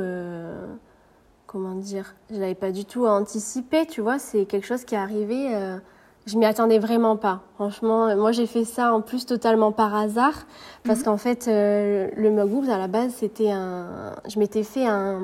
comment 1.49 1.75
dire, 1.75 2.15
je 2.31 2.39
l'avais 2.39 2.55
pas 2.55 2.71
du 2.71 2.85
tout 2.85 3.07
anticipé, 3.07 3.87
tu 3.87 4.03
vois, 4.03 4.19
c'est 4.19 4.45
quelque 4.45 4.67
chose 4.67 4.85
qui 4.85 4.95
est 4.95 4.99
arrivé, 4.99 5.57
euh, 5.57 5.79
je 6.27 6.37
m'y 6.37 6.45
attendais 6.45 6.79
vraiment 6.79 7.17
pas. 7.17 7.41
Franchement, 7.55 8.15
moi 8.17 8.33
j'ai 8.33 8.47
fait 8.47 8.65
ça 8.65 8.93
en 8.93 9.01
plus 9.01 9.25
totalement 9.25 9.73
par 9.73 9.97
hasard, 9.97 10.47
parce 10.85 11.01
mhm. 11.01 11.05
qu'en 11.07 11.17
fait, 11.17 11.49
euh, 11.49 12.11
le 12.17 12.31
Mugwoops 12.31 12.69
à 12.69 12.77
la 12.77 12.87
base, 12.87 13.15
c'était 13.15 13.51
un, 13.51 14.15
je 14.29 14.39
m'étais 14.39 14.63
fait 14.63 14.87
un, 14.87 15.21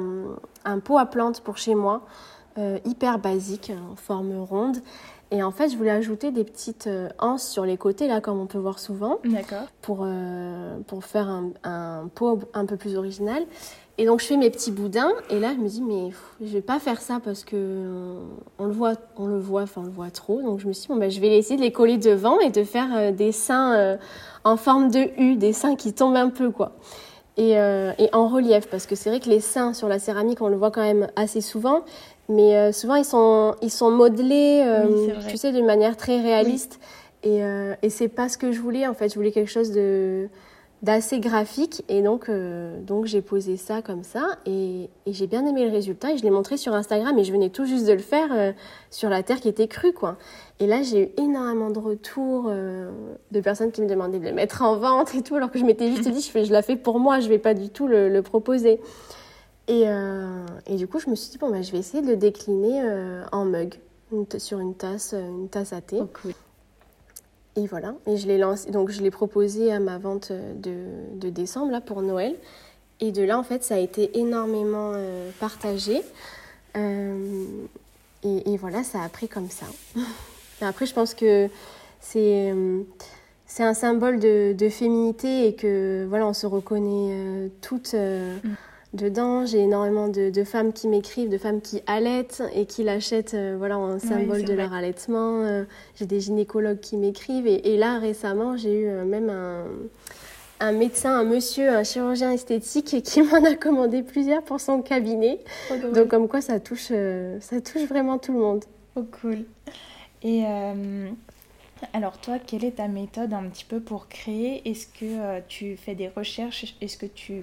un, 0.65 0.79
pot 0.79 0.97
à 0.97 1.05
plantes 1.05 1.43
pour 1.43 1.59
chez 1.59 1.75
moi, 1.75 2.01
euh, 2.57 2.79
hyper 2.87 3.19
basique, 3.19 3.71
en 3.93 3.95
forme 3.95 4.41
ronde. 4.41 4.79
Et 5.35 5.43
en 5.43 5.51
fait, 5.51 5.69
je 5.69 5.77
voulais 5.77 5.91
ajouter 5.91 6.31
des 6.31 6.45
petites 6.45 6.89
anses 7.19 7.49
sur 7.49 7.65
les 7.65 7.77
côtés, 7.77 8.07
là, 8.07 8.21
comme 8.21 8.39
on 8.39 8.47
peut 8.47 8.59
voir 8.59 8.79
souvent. 8.79 9.19
Pour, 9.83 10.07
pour 10.87 11.05
faire 11.05 11.29
un, 11.29 11.51
un 11.65 12.09
pot 12.15 12.39
un 12.55 12.65
peu 12.67 12.77
plus 12.77 12.97
original. 12.97 13.43
Et 13.97 14.07
donc 14.07 14.21
je 14.21 14.27
fais 14.27 14.37
mes 14.37 14.51
petits 14.51 14.73
boudins 14.73 15.13
et 15.31 15.39
là 15.39 15.53
je 15.55 15.61
me 15.61 15.69
dis 15.69 15.81
mais 15.81 16.11
je 16.41 16.53
vais 16.53 16.61
pas 16.63 16.81
faire 16.81 17.01
ça 17.01 17.21
parce 17.25 17.45
que 17.45 17.55
euh, 17.55 18.19
on 18.59 18.65
le 18.65 18.73
voit, 18.73 18.95
on 19.17 19.27
le 19.27 19.39
voit, 19.39 19.63
enfin 19.63 19.83
on 19.83 19.85
le 19.85 19.91
voit 19.91 20.11
trop. 20.11 20.43
Donc 20.43 20.59
je 20.59 20.67
me 20.67 20.73
suis 20.73 20.83
dit 20.83 20.89
bon 20.89 20.97
ben 20.97 21.09
je 21.09 21.21
vais 21.21 21.39
essayer 21.39 21.57
de 21.57 21.63
les 21.63 21.71
coller 21.71 21.97
devant 21.97 22.41
et 22.41 22.51
de 22.51 22.65
faire 22.65 22.89
euh, 22.93 23.13
des 23.13 23.31
seins 23.31 23.73
euh, 23.77 23.97
en 24.43 24.57
forme 24.57 24.91
de 24.91 25.11
U, 25.17 25.37
des 25.37 25.53
seins 25.53 25.77
qui 25.77 25.93
tombent 25.93 26.17
un 26.17 26.31
peu 26.31 26.51
quoi. 26.51 26.73
Et, 27.37 27.55
et 27.55 28.15
en 28.15 28.29
relief 28.29 28.69
parce 28.69 28.87
que 28.87 28.95
c'est 28.95 29.11
vrai 29.11 29.19
que 29.19 29.29
les 29.29 29.41
seins 29.41 29.73
sur 29.73 29.89
la 29.89 29.99
céramique 29.99 30.41
on 30.41 30.47
le 30.47 30.55
voit 30.55 30.71
quand 30.71 30.83
même 30.83 31.09
assez 31.17 31.41
souvent, 31.41 31.81
mais 32.29 32.73
souvent 32.73 32.95
ils 32.97 33.05
sont 33.05 33.55
ils 33.63 33.71
sont 33.71 33.91
modelés, 33.91 34.65
tu 35.29 35.37
sais, 35.37 35.53
d'une 35.53 35.67
manière 35.67 35.97
très 35.97 36.21
réaliste. 36.21 36.81
Et, 37.23 37.41
et 37.83 37.91
c'est 37.91 38.09
pas 38.09 38.29
ce 38.29 38.37
que 38.39 38.53
je 38.53 38.61
voulais 38.61 38.87
en 38.87 38.95
fait. 38.95 39.09
Je 39.09 39.15
voulais 39.15 39.33
quelque 39.33 39.51
chose 39.51 39.71
de 39.73 40.29
d'assez 40.85 41.19
graphique. 41.19 41.83
Et 41.89 42.03
donc 42.03 42.29
euh, 42.29 42.79
donc 42.81 43.07
j'ai 43.07 43.23
posé 43.23 43.57
ça 43.57 43.83
comme 43.83 44.05
ça. 44.05 44.39
Et, 44.47 44.91
et 45.07 45.13
j'ai 45.13 45.27
bien 45.27 45.45
aimé 45.47 45.65
le 45.65 45.73
résultat. 45.73 46.13
Et 46.13 46.19
je 46.19 46.23
l'ai 46.23 46.31
montré 46.31 46.57
sur 46.57 46.75
Instagram. 46.75 47.19
Et 47.19 47.25
je 47.25 47.33
venais 47.33 47.49
tout 47.49 47.65
juste 47.65 47.87
de 47.87 47.93
le 47.93 47.99
faire 47.99 48.29
euh, 48.33 48.53
sur 48.91 49.09
la 49.09 49.23
terre 49.23 49.41
qui 49.41 49.49
était 49.49 49.67
crue 49.67 49.93
quoi. 49.93 50.17
Et 50.61 50.67
là 50.67 50.83
j'ai 50.83 51.03
eu 51.03 51.09
énormément 51.23 51.71
de 51.71 51.79
retours 51.79 52.47
euh, 52.49 52.91
de 53.33 53.41
personnes 53.41 53.73
qui 53.73 53.83
me 53.83 53.89
demandaient 53.89 54.19
de 54.19 54.25
le 54.27 54.33
mettre 54.33 54.63
en 54.63 54.77
vente 54.77 55.15
et 55.15 55.23
tout. 55.23 55.35
Alors 55.35 55.51
que 55.51 55.59
je 55.59 55.65
m'étais 55.65 55.91
juste 55.91 56.09
dit 56.09 56.21
je, 56.21 56.31
fais, 56.31 56.45
je 56.45 56.53
la 56.53 56.63
fais 56.63 56.77
pour 56.77 57.01
moi. 57.01 57.21
Je 57.21 57.29
vais 57.29 57.39
pas 57.39 57.55
du 57.55 57.71
tout 57.71 57.89
le, 57.89 58.09
le 58.09 58.23
proposer 58.23 58.81
et, 59.69 59.85
et 60.67 60.77
du 60.77 60.87
coup 60.87 60.99
je 60.99 61.09
me 61.09 61.15
suis 61.15 61.31
dit 61.31 61.39
bon 61.39 61.51
bah, 61.51 61.63
je 61.63 61.73
vais 61.73 61.79
essayer 61.79 62.03
de 62.03 62.09
le 62.09 62.17
décliner 62.17 62.83
en 63.33 63.45
mug 63.45 63.75
sur 64.39 64.61
une 64.61 64.75
tasse 64.75 65.15
une 65.15 65.49
tasse 65.49 65.73
à 65.73 65.81
thé 65.81 65.99
oh, 66.01 66.09
et 67.57 67.67
voilà, 67.69 67.95
et 68.07 68.17
je 68.17 68.27
l'ai 68.27 68.37
lancé, 68.37 68.71
donc 68.71 68.91
je 68.91 69.01
l'ai 69.01 69.13
proposé 69.13 69.73
à 69.73 69.79
ma 69.79 69.97
vente 69.99 70.33
de, 70.33 70.75
de, 71.15 71.31
décembre 71.31 71.71
là 71.71 71.81
pour 71.81 72.03
Noël. 72.03 72.35
Et 73.01 73.13
de 73.13 73.23
là, 73.23 73.39
en 73.39 73.45
fait, 73.45 73.63
ça 73.63 73.77
a 73.77 73.79
été 73.79 74.19
énormément 74.19 74.93
euh, 74.95 75.31
partagé. 75.39 76.03
Euh, 76.77 77.45
et, 78.25 78.53
et, 78.53 78.57
voilà, 78.57 78.83
ça 78.83 79.03
a 79.03 79.09
pris 79.09 79.29
comme 79.29 79.51
ça. 79.51 79.67
après, 80.63 80.87
je 80.87 80.95
pense 80.95 81.15
que 81.15 81.49
c'est 82.01 82.51
euh, 82.53 82.83
c'est 83.47 83.63
un 83.63 83.75
symbole 83.75 84.19
de, 84.19 84.53
de, 84.53 84.69
féminité 84.69 85.47
et 85.47 85.55
que 85.55 86.07
voilà, 86.09 86.27
on 86.27 86.33
se 86.33 86.47
reconnaît 86.47 87.51
toutes. 87.61 87.95
Mm 87.95 88.51
dedans. 88.95 89.45
J'ai 89.47 89.61
énormément 89.61 90.09
de, 90.09 90.45
femmes 90.45 90.73
qui 90.73 90.89
m'écrivent, 90.89 91.29
de 91.29 91.39
femmes 91.39 91.61
qui 91.61 91.83
allaitent 91.87 92.43
et 92.55 92.67
qui 92.67 92.83
l'achètent 92.83 93.35
euh, 93.35 93.57
voilà, 93.59 93.79
en 93.79 93.99
symbole 93.99 94.45
de 94.45 94.55
leur 94.55 94.73
allaitement. 94.73 95.43
Euh, 95.43 95.65
j'ai 95.97 96.07
des 96.07 96.21
gynécologues 96.21 96.81
qui 96.81 96.97
m'écrivent. 96.97 97.47
Et, 97.47 97.77
là, 97.77 97.99
récemment, 97.99 98.57
j'ai 98.57 98.81
eu 98.81 98.87
euh, 98.87 99.05
même 99.05 99.31
un, 99.31 99.65
un, 100.61 100.73
médecin, 100.73 101.19
un 101.19 101.25
monsieur, 101.25 101.71
un 101.71 101.85
chirurgien 101.85 102.33
esthétique 102.33 103.03
qui 103.05 103.23
m'en 103.23 103.45
a 103.45 103.55
commandé 103.55 104.03
plusieurs 104.03 104.43
pour 104.43 104.61
son 104.61 104.83
cabinet. 104.83 105.41
Oh, 105.71 105.75
Donc, 105.93 106.09
comme 106.09 106.29
quoi, 106.29 106.41
ça 106.41 106.61
touche, 106.61 106.93
ça 107.41 107.61
touche 107.61 107.85
vraiment 107.89 108.19
tout 108.19 108.33
le 108.33 108.39
monde. 108.39 108.65
Oh, 108.97 109.05
cool. 109.21 109.45
Et. 110.23 110.45
Alors 111.93 112.17
toi, 112.17 112.39
quelle 112.39 112.65
est 112.65 112.77
ta 112.77 112.89
méthode 112.89 113.35
un 113.35 113.43
petit 113.43 113.67
peu 113.67 113.79
pour 113.79 114.09
créer? 114.09 114.67
Est-ce 114.67 114.87
que 114.87 115.41
tu 115.49 115.77
fais 115.77 115.95
des 115.95 116.09
recherches? 116.09 116.77
Est-ce 116.81 116.97
que 116.97 117.05
tu 117.05 117.43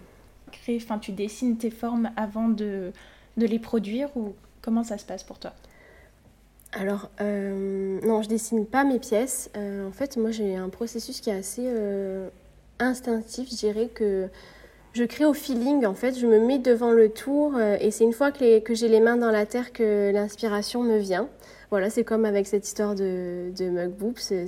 enfin 0.69 0.99
tu 0.99 1.11
dessines 1.11 1.57
tes 1.57 1.71
formes 1.71 2.11
avant 2.15 2.47
de, 2.47 2.91
de 3.37 3.45
les 3.45 3.59
produire 3.59 4.09
ou 4.15 4.33
comment 4.61 4.83
ça 4.83 4.97
se 4.97 5.05
passe 5.05 5.23
pour 5.23 5.39
toi? 5.39 5.53
Alors, 6.73 7.09
euh, 7.19 7.99
non, 8.03 8.21
je 8.21 8.29
dessine 8.29 8.65
pas 8.65 8.83
mes 8.85 8.99
pièces. 8.99 9.49
Euh, 9.57 9.87
en 9.87 9.91
fait, 9.91 10.15
moi, 10.15 10.31
j'ai 10.31 10.55
un 10.55 10.69
processus 10.69 11.19
qui 11.19 11.29
est 11.29 11.35
assez 11.35 11.65
euh, 11.65 12.29
instinctif. 12.79 13.49
Je 13.51 13.55
dirais 13.57 13.89
que 13.93 14.29
je 14.93 15.03
crée 15.03 15.25
au 15.25 15.33
feeling. 15.33 15.85
En 15.85 15.95
fait, 15.95 16.17
je 16.17 16.25
me 16.25 16.39
mets 16.39 16.59
devant 16.59 16.91
le 16.91 17.09
tour 17.09 17.59
et 17.59 17.91
c'est 17.91 18.05
une 18.05 18.13
fois 18.13 18.31
que, 18.31 18.59
que 18.59 18.73
j'ai 18.73 18.87
les 18.87 19.01
mains 19.01 19.17
dans 19.17 19.31
la 19.31 19.45
terre 19.45 19.73
que 19.73 20.11
l'inspiration 20.13 20.81
me 20.83 20.97
vient. 20.97 21.27
Voilà, 21.71 21.89
c'est 21.89 22.03
comme 22.03 22.25
avec 22.25 22.47
cette 22.47 22.65
histoire 22.65 22.95
de, 22.95 23.51
de 23.57 23.69
Mug 23.69 23.93
C'est, 24.15 24.47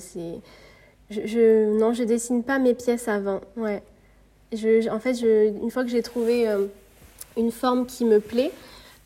je, 1.10 1.22
je, 1.26 1.78
non, 1.78 1.94
je 1.94 2.04
dessine 2.04 2.44
pas 2.44 2.60
mes 2.60 2.74
pièces 2.74 3.08
avant. 3.08 3.42
Ouais 3.58 3.84
en 4.90 5.00
fait, 5.00 5.22
une 5.22 5.72
fois 5.72 5.84
que 5.84 5.90
j'ai 5.90 6.02
trouvé 6.02 6.48
euh, 6.48 6.66
une 7.38 7.52
forme 7.52 7.86
qui 7.86 8.06
me 8.06 8.20
plaît, 8.20 8.52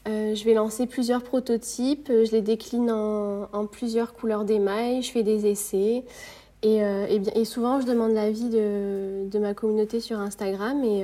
euh, 0.07 0.35
je 0.35 0.43
vais 0.45 0.53
lancer 0.53 0.87
plusieurs 0.87 1.23
prototypes, 1.23 2.07
je 2.09 2.31
les 2.31 2.41
décline 2.41 2.91
en, 2.91 3.65
plusieurs 3.65 4.13
couleurs 4.13 4.45
d'émail, 4.45 5.01
je 5.01 5.11
fais 5.11 5.23
des 5.23 5.45
essais. 5.47 6.03
Et, 6.63 6.83
euh, 6.83 7.19
bien, 7.19 7.33
et 7.35 7.45
souvent, 7.45 7.79
je 7.81 7.85
demande 7.85 8.13
l'avis 8.13 8.49
de, 8.49 9.27
de, 9.29 9.39
ma 9.39 9.53
communauté 9.53 9.99
sur 9.99 10.19
Instagram. 10.19 10.83
Et, 10.83 11.03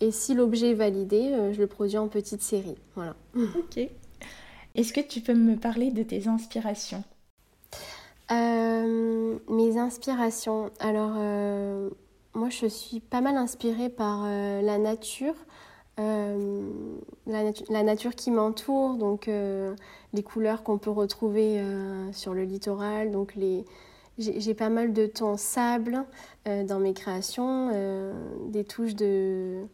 et 0.00 0.10
si 0.10 0.34
l'objet 0.34 0.70
est 0.70 0.74
validé, 0.74 1.32
je 1.52 1.60
le 1.60 1.66
produis 1.66 1.98
en 1.98 2.08
petite 2.08 2.42
série. 2.42 2.76
Voilà. 2.94 3.14
Ok. 3.36 3.88
Est-ce 4.74 4.92
que 4.92 5.00
tu 5.00 5.20
peux 5.20 5.34
me 5.34 5.54
parler 5.56 5.92
de 5.92 6.02
tes 6.02 6.26
inspirations? 6.26 7.04
Mes 8.30 9.78
inspirations. 9.78 10.70
Alors, 10.80 11.16
moi, 12.34 12.48
je 12.50 12.66
suis 12.66 13.00
pas 13.00 13.20
mal 13.20 13.36
inspirée 13.36 13.88
par 13.88 14.24
euh, 14.24 14.60
la 14.60 14.78
nature, 14.78 15.34
euh, 16.00 16.68
la, 17.26 17.82
nature 17.82 18.14
qui 18.16 18.30
m'entoure, 18.30 18.96
donc 18.96 19.28
euh, 19.28 19.74
les 20.12 20.22
couleurs 20.22 20.64
qu'on 20.64 20.78
peut 20.78 20.90
retrouver 20.90 21.62
sur 22.12 22.34
le 22.34 22.42
littoral. 22.42 23.12
Donc 23.12 23.34
les, 23.36 23.64
j'ai 24.18 24.54
pas 24.54 24.68
mal 24.68 24.92
de 24.92 25.06
tons 25.06 25.36
sable 25.36 26.04
dans 26.44 26.80
mes 26.80 26.92
créations, 26.92 27.70
des 28.48 28.64
touches 28.64 28.94
de, 28.94 29.64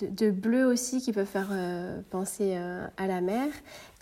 de, 0.00 0.30
bleu 0.30 0.66
aussi 0.66 1.00
qui 1.00 1.12
peuvent 1.12 1.26
faire 1.26 1.52
penser 2.10 2.56
à 2.96 3.06
la 3.06 3.20
mer. 3.20 3.48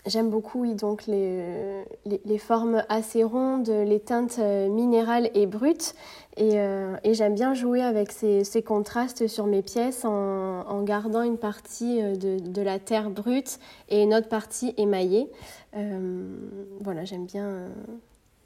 J'aime 0.05 0.29
beaucoup 0.29 0.65
donc 0.75 1.07
les, 1.07 1.83
les, 2.05 2.37
formes 2.37 2.83
assez 2.87 3.23
rondes, 3.23 3.67
les 3.67 3.99
teintes 3.99 4.39
minérales 4.39 5.29
et 5.33 5.45
brutes. 5.45 5.93
Euh, 6.39 6.95
et, 7.03 7.13
j'aime 7.13 7.35
bien 7.35 7.53
jouer 7.53 7.81
avec 7.81 8.11
ces, 8.11 8.63
contrastes 8.65 9.27
sur 9.27 9.45
mes 9.45 9.61
pièces 9.61 10.05
en, 10.05 10.83
gardant 10.83 11.21
une 11.21 11.37
partie 11.37 12.01
euh, 12.01 12.15
de, 12.15 12.61
la 12.61 12.79
terre 12.79 13.09
brute 13.09 13.59
et 13.89 14.03
une 14.03 14.13
autre 14.13 14.29
partie 14.29 14.73
émaillée. 14.77 15.29
Euh, 15.75 16.37
voilà, 16.79 17.03
j'aime 17.03 17.25
bien, 17.25 17.69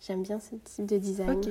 j'aime 0.01 0.23
bien 0.23 0.39
ce 0.39 0.55
type 0.55 0.85
de 0.85 0.97
design. 0.97 1.41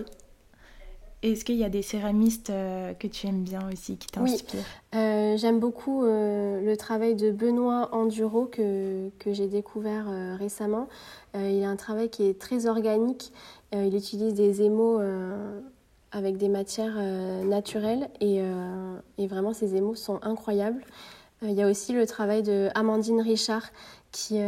Est-ce 1.22 1.44
qu'il 1.44 1.56
y 1.56 1.64
a 1.64 1.68
des 1.68 1.82
céramistes 1.82 2.48
que 2.48 3.06
tu 3.06 3.26
aimes 3.26 3.42
bien 3.42 3.60
aussi, 3.72 3.96
qui 3.96 4.08
t'inspirent? 4.08 4.60
Oui, 4.92 5.38
j'aime 5.38 5.60
beaucoup 5.60 6.02
le 6.04 6.74
travail 6.76 7.14
de 7.14 7.30
Benoît 7.30 7.90
Enduro 7.92 8.46
que, 8.46 9.08
que 9.18 9.32
j'ai 9.32 9.46
découvert 9.46 10.06
récemment. 10.38 10.88
il 11.34 11.62
a 11.62 11.68
un 11.68 11.76
travail 11.76 12.10
qui 12.10 12.24
est 12.24 12.40
très 12.40 12.66
organique. 12.66 13.32
il 13.72 13.94
utilise 13.94 14.34
des 14.34 14.62
émaux 14.62 14.98
avec 16.12 16.36
des 16.36 16.48
matières 16.48 16.94
euh, 16.96 17.42
naturelles 17.42 18.08
et, 18.20 18.40
euh, 18.40 18.96
et, 19.18 19.26
vraiment 19.26 19.52
ces 19.52 19.74
émaux 19.74 19.94
sont 19.94 20.20
incroyables. 20.22 20.84
Euh, 21.42 21.48
il 21.48 21.54
y 21.54 21.62
a 21.62 21.68
aussi 21.68 21.94
le 21.94 22.06
travail 22.06 22.42
de 22.42 22.68
Amandine 22.74 23.20
Richard 23.20 23.64
qui, 24.12 24.40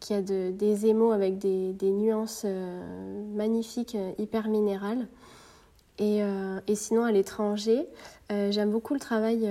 qui 0.00 0.14
a 0.14 0.20
de, 0.20 0.50
des 0.50 0.86
émaux 0.86 1.12
avec 1.12 1.38
des, 1.38 1.72
des 1.74 1.92
nuances 1.92 2.44
magnifiques, 3.32 3.96
hyper 4.18 4.48
minérales. 4.48 5.06
Et, 5.98 6.22
et 6.66 6.74
sinon, 6.74 7.04
à 7.04 7.12
l'étranger, 7.12 7.86
j'aime 8.28 8.70
beaucoup 8.70 8.94
le 8.94 9.00
travail 9.00 9.48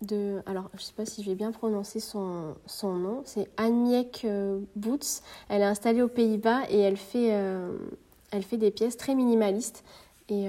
de. 0.00 0.40
Alors, 0.46 0.70
je 0.72 0.78
ne 0.78 0.82
sais 0.82 0.94
pas 0.94 1.04
si 1.04 1.22
je 1.22 1.28
vais 1.28 1.34
bien 1.34 1.52
prononcer 1.52 2.00
son, 2.00 2.54
son 2.64 2.94
nom. 2.94 3.22
C'est 3.26 3.50
Anniek 3.58 4.26
Boots. 4.76 5.20
Elle 5.50 5.60
est 5.60 5.66
installée 5.66 6.00
aux 6.00 6.08
Pays-Bas 6.08 6.62
et 6.70 6.78
elle 6.78 6.96
fait, 6.96 7.38
elle 8.30 8.42
fait 8.42 8.56
des 8.56 8.70
pièces 8.70 8.96
très 8.96 9.14
minimalistes. 9.14 9.84
Et 10.30 10.46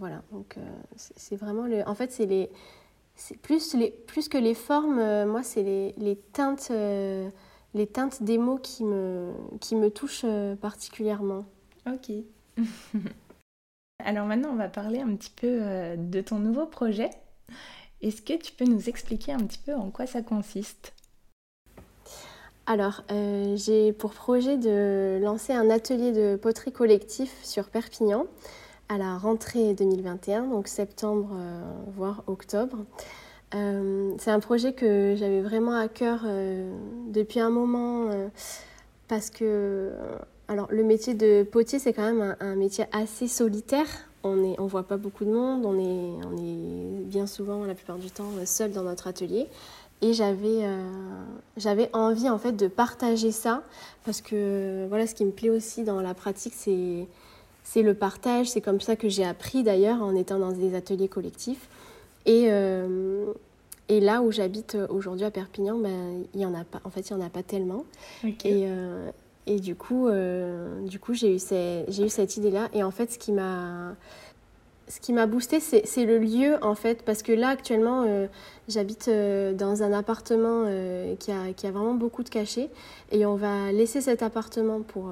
voilà, 0.00 0.22
donc 0.32 0.56
c'est 0.96 1.36
vraiment 1.36 1.66
le. 1.66 1.86
En 1.88 1.94
fait, 1.94 2.10
c'est 2.10 2.26
les 2.26 2.50
plus, 3.42 3.74
les, 3.74 3.90
plus 3.90 4.28
que 4.28 4.38
les 4.38 4.54
formes, 4.54 4.98
euh, 4.98 5.26
moi, 5.26 5.42
c'est 5.42 5.62
les, 5.62 5.94
les, 5.98 6.16
teintes, 6.16 6.68
euh, 6.70 7.28
les 7.74 7.86
teintes 7.86 8.22
des 8.22 8.38
mots 8.38 8.58
qui 8.58 8.84
me, 8.84 9.32
qui 9.60 9.76
me 9.76 9.90
touchent 9.90 10.22
euh, 10.24 10.56
particulièrement. 10.56 11.44
Ok. 11.86 12.10
Alors 14.04 14.26
maintenant, 14.26 14.50
on 14.50 14.56
va 14.56 14.68
parler 14.68 15.00
un 15.00 15.14
petit 15.16 15.30
peu 15.30 15.60
de 15.96 16.20
ton 16.20 16.38
nouveau 16.38 16.66
projet. 16.66 17.10
Est-ce 18.02 18.22
que 18.22 18.36
tu 18.36 18.52
peux 18.52 18.64
nous 18.64 18.88
expliquer 18.88 19.32
un 19.32 19.38
petit 19.38 19.58
peu 19.58 19.74
en 19.74 19.90
quoi 19.90 20.06
ça 20.06 20.22
consiste? 20.22 20.94
Alors, 22.66 23.02
j'ai 23.56 23.92
pour 23.92 24.12
projet 24.12 24.56
de 24.56 25.18
lancer 25.22 25.52
un 25.52 25.70
atelier 25.70 26.12
de 26.12 26.36
poterie 26.36 26.72
collectif 26.72 27.32
sur 27.42 27.68
Perpignan 27.68 28.26
à 28.90 28.98
la 28.98 29.16
rentrée 29.16 29.72
2021, 29.74 30.48
donc 30.48 30.66
septembre, 30.66 31.30
euh, 31.38 31.62
voire 31.94 32.24
octobre. 32.26 32.78
Euh, 33.54 34.12
c'est 34.18 34.32
un 34.32 34.40
projet 34.40 34.72
que 34.72 35.14
j'avais 35.16 35.42
vraiment 35.42 35.76
à 35.76 35.86
cœur 35.86 36.22
euh, 36.24 36.72
depuis 37.08 37.38
un 37.38 37.50
moment 37.50 38.10
parce 39.06 39.30
que 39.30 39.92
alors, 40.50 40.66
le 40.70 40.82
métier 40.82 41.14
de 41.14 41.44
potier, 41.44 41.78
c'est 41.78 41.92
quand 41.92 42.12
même 42.12 42.36
un, 42.40 42.56
métier 42.56 42.84
assez 42.90 43.28
solitaire. 43.28 43.86
On 44.24 44.34
ne 44.34 44.54
on 44.58 44.66
voit 44.66 44.82
pas 44.82 44.96
beaucoup 44.96 45.24
de 45.24 45.30
monde, 45.30 45.64
on 45.64 45.78
est, 45.78 46.26
on 46.26 46.36
est 46.36 47.04
bien 47.04 47.28
souvent, 47.28 47.64
la 47.64 47.74
plupart 47.74 47.98
du 47.98 48.10
temps, 48.10 48.28
seul 48.44 48.72
dans 48.72 48.82
notre 48.82 49.06
atelier. 49.06 49.46
Et 50.02 50.12
j'avais, 50.12 50.66
j'avais 51.56 51.88
envie 51.92 52.28
en 52.28 52.38
fait 52.38 52.52
de 52.52 52.66
partager 52.66 53.30
ça 53.30 53.62
parce 54.04 54.20
que 54.20 54.86
voilà, 54.88 55.06
ce 55.06 55.14
qui 55.14 55.24
me 55.24 55.30
plaît 55.30 55.50
aussi 55.50 55.84
dans 55.84 56.00
la 56.00 56.14
pratique, 56.14 56.54
c'est 56.56 57.06
c'est 57.62 57.82
le 57.82 57.94
partage. 57.94 58.50
C'est 58.50 58.60
comme 58.60 58.80
ça 58.80 58.96
que 58.96 59.08
j'ai 59.08 59.24
appris 59.24 59.62
d'ailleurs 59.62 60.02
en 60.02 60.16
étant 60.16 60.38
dans 60.38 60.50
des 60.50 60.74
ateliers 60.74 61.08
collectifs. 61.08 61.68
Et, 62.26 62.46
euh, 62.48 63.32
et 63.88 64.00
là 64.00 64.22
où 64.22 64.32
j'habite 64.32 64.76
aujourd'hui 64.88 65.24
à 65.24 65.30
Perpignan, 65.30 65.78
ben, 65.78 66.24
il 66.34 66.40
y 66.40 66.46
en 66.46 66.54
a 66.54 66.64
pas. 66.64 66.80
En 66.84 66.90
fait, 66.90 67.08
il 67.08 67.12
y 67.12 67.14
en 67.14 67.20
a 67.20 67.30
pas 67.30 67.44
tellement. 67.44 67.84
Et, 68.24 68.64
euh, 68.66 69.10
et 69.50 69.58
du 69.58 69.74
coup, 69.74 70.06
euh, 70.06 70.86
coup, 71.00 71.12
j'ai 71.12 71.34
eu, 71.34 71.40
j'ai 71.88 72.04
eu 72.04 72.08
cette 72.08 72.36
idée-là. 72.36 72.68
Et 72.72 72.84
en 72.84 72.92
fait, 72.92 73.10
ce 73.10 73.18
qui 73.18 73.32
m'a 73.32 73.96
ce 74.86 75.26
boosté, 75.26 75.58
c'est 75.58 76.04
le 76.04 76.18
lieu 76.18 76.56
en 76.62 76.76
fait, 76.76 77.02
parce 77.04 77.22
que 77.22 77.32
là 77.32 77.48
actuellement, 77.48 78.04
euh, 78.06 78.28
j'habite 78.68 79.08
euh, 79.08 79.52
dans 79.52 79.82
un 79.82 79.92
appartement 79.92 80.66
qui, 81.18 81.32
a, 81.32 81.52
qui, 81.52 81.66
a, 81.66 81.70
vraiment 81.72 81.94
beaucoup 81.94 82.22
de 82.22 82.28
cachets, 82.28 82.70
et 83.10 83.26
on 83.26 83.34
va 83.34 83.72
laisser 83.72 84.00
cet 84.00 84.22
appartement 84.22 84.82
pour, 84.82 85.10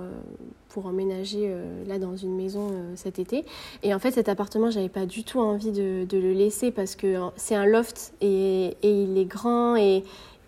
pour 0.69 0.87
emménager 0.87 1.53
là 1.89 1.99
dans 1.99 2.17
une 2.17 2.37
maison 2.37 2.71
cet 2.95 3.19
été. 3.19 3.45
Et 3.83 3.93
en 3.93 3.99
fait, 3.99 4.13
cet 4.13 4.29
appartement, 4.29 4.71
j'avais 4.71 4.89
pas 4.89 5.07
du 5.07 5.25
tout 5.25 5.41
envie 5.41 5.73
de, 5.73 6.07
le 6.13 6.33
laisser 6.33 6.71
parce 6.71 6.95
que 6.95 7.17
c'est 7.35 7.57
un 7.57 7.67
loft 7.67 8.13
et, 8.21 8.77
et, 8.83 9.03
il 9.03 9.19
est 9.19 9.25
grand 9.25 9.75
et, 9.75 10.05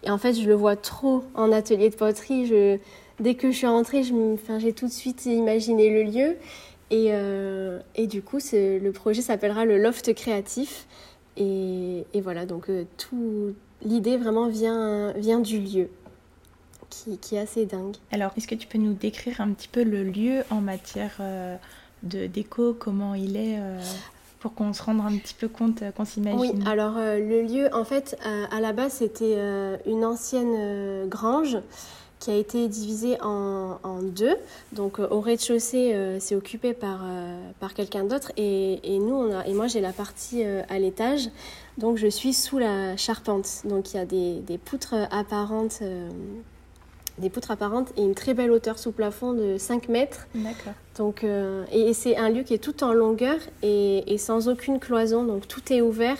en 0.08 0.16
fait, 0.16 0.32
je 0.34 0.46
le 0.46 0.54
vois 0.54 0.76
trop 0.76 1.24
en 1.34 1.50
atelier 1.52 1.90
de 1.90 1.96
poterie. 1.96 2.78
Dès 3.20 3.34
que 3.34 3.50
je 3.50 3.56
suis 3.56 3.66
rentrée, 3.66 4.02
j'ai 4.02 4.72
tout 4.72 4.86
de 4.86 4.92
suite 4.92 5.26
imaginé 5.26 5.90
le 5.90 6.02
lieu. 6.10 6.36
Et, 6.90 7.10
euh, 7.10 7.78
et 7.94 8.06
du 8.06 8.20
coup, 8.20 8.38
le 8.52 8.90
projet 8.90 9.22
s'appellera 9.22 9.64
le 9.64 9.78
Loft 9.78 10.12
Créatif. 10.14 10.86
Et, 11.36 12.04
et 12.12 12.20
voilà, 12.20 12.44
donc 12.46 12.68
euh, 12.68 12.84
tout 12.96 13.54
l'idée 13.82 14.16
vraiment 14.16 14.48
vient, 14.48 15.12
vient 15.12 15.38
du 15.38 15.60
lieu. 15.60 15.88
Qui, 16.90 17.18
qui, 17.18 17.36
est 17.36 17.38
assez 17.38 17.66
dingue. 17.66 17.94
Alors, 18.10 18.32
est-ce 18.36 18.48
que 18.48 18.56
tu 18.56 18.66
peux 18.66 18.78
nous 18.78 18.94
décrire 18.94 19.40
un 19.40 19.52
petit 19.52 19.68
peu 19.68 19.84
le 19.84 20.02
lieu 20.02 20.42
en 20.50 20.60
matière 20.60 21.18
euh, 21.20 21.54
de 22.02 22.26
déco, 22.26 22.74
comment 22.76 23.14
il 23.14 23.36
est 23.36 23.60
pour 24.40 24.54
qu'on 24.54 24.72
se 24.72 24.82
rende 24.82 25.00
un 25.00 25.16
petit 25.16 25.34
peu 25.34 25.46
compte, 25.46 25.84
qu'on 25.96 26.04
s'imagine? 26.04 26.40
Oui, 26.40 26.52
alors 26.66 26.94
le 26.96 27.42
lieu, 27.42 27.72
en 27.72 27.84
fait, 27.84 28.18
à 28.24 28.60
la 28.60 28.72
base, 28.72 28.94
c'était 28.94 29.38
une 29.86 30.04
ancienne 30.04 31.08
grange 31.08 31.58
qui 32.20 32.30
a 32.30 32.36
été 32.36 32.68
divisé 32.68 33.16
en, 33.22 33.78
deux. 34.02 34.36
Donc 34.72 35.00
euh, 35.00 35.08
au 35.10 35.20
rez-de-chaussée, 35.20 35.94
euh, 35.94 36.18
c'est 36.20 36.34
occupé 36.34 36.74
par, 36.74 37.00
euh, 37.02 37.40
par 37.58 37.74
quelqu'un 37.74 38.04
d'autre 38.04 38.30
et, 38.36 38.94
et, 38.94 38.98
nous, 38.98 39.14
on 39.14 39.32
a, 39.32 39.46
et 39.46 39.54
moi 39.54 39.66
j'ai 39.66 39.80
la 39.80 39.92
partie 39.92 40.44
à 40.44 40.78
l'étage. 40.78 41.30
Donc 41.78 41.96
je 41.96 42.06
suis 42.06 42.34
sous 42.34 42.58
la 42.58 42.96
charpente. 42.96 43.62
Donc 43.64 43.92
il 43.92 43.96
y 43.96 44.00
a 44.00 44.04
des, 44.04 44.40
des 44.40 44.58
poutres 44.58 44.94
apparentes. 45.10 45.82
des 47.18 47.30
poutres 47.30 47.50
apparentes 47.50 47.88
et 47.96 48.02
une 48.02 48.14
très 48.14 48.34
belle 48.34 48.50
hauteur 48.50 48.78
sous 48.78 48.92
plafond 48.92 49.32
de 49.32 49.56
5 49.56 49.88
mètres. 49.88 50.26
D'accord. 50.34 50.74
Donc, 50.96 51.24
et, 51.72 51.94
c'est 51.94 52.16
un 52.16 52.28
lieu 52.28 52.42
qui 52.42 52.52
est 52.52 52.58
tout 52.58 52.84
en 52.84 52.92
longueur 52.92 53.38
et, 53.62 54.12
et, 54.12 54.18
sans 54.18 54.48
aucune 54.48 54.78
cloison, 54.78 55.24
donc 55.24 55.48
tout 55.48 55.72
est 55.72 55.80
ouvert 55.80 56.18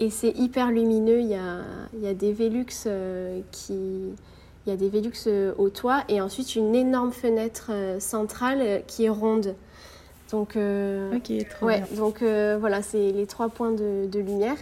et 0.00 0.10
c'est 0.10 0.30
hyper 0.36 0.70
lumineux. 0.72 1.20
Il 1.20 1.28
y 1.28 1.34
a, 1.34 1.60
il 1.94 2.00
y 2.02 2.08
a 2.08 2.14
des 2.14 2.32
Velux 2.32 2.66
qui, 3.52 3.74
il 4.66 4.70
y 4.70 4.72
a 4.72 4.76
des 4.76 4.88
Velux 4.88 5.12
euh, 5.28 5.54
au 5.58 5.70
toit 5.70 6.02
et 6.08 6.20
ensuite 6.20 6.56
une 6.56 6.74
énorme 6.74 7.12
fenêtre 7.12 7.68
euh, 7.70 8.00
centrale 8.00 8.58
euh, 8.60 8.78
qui 8.86 9.04
est 9.04 9.08
ronde. 9.08 9.54
Donc, 10.32 10.58
trop 11.50 11.66
ouais, 11.66 11.84
donc 11.96 12.20
voilà, 12.20 12.82
c'est 12.82 13.12
les 13.12 13.28
trois 13.28 13.48
points 13.48 13.70
de, 13.70 14.18
lumière. 14.18 14.56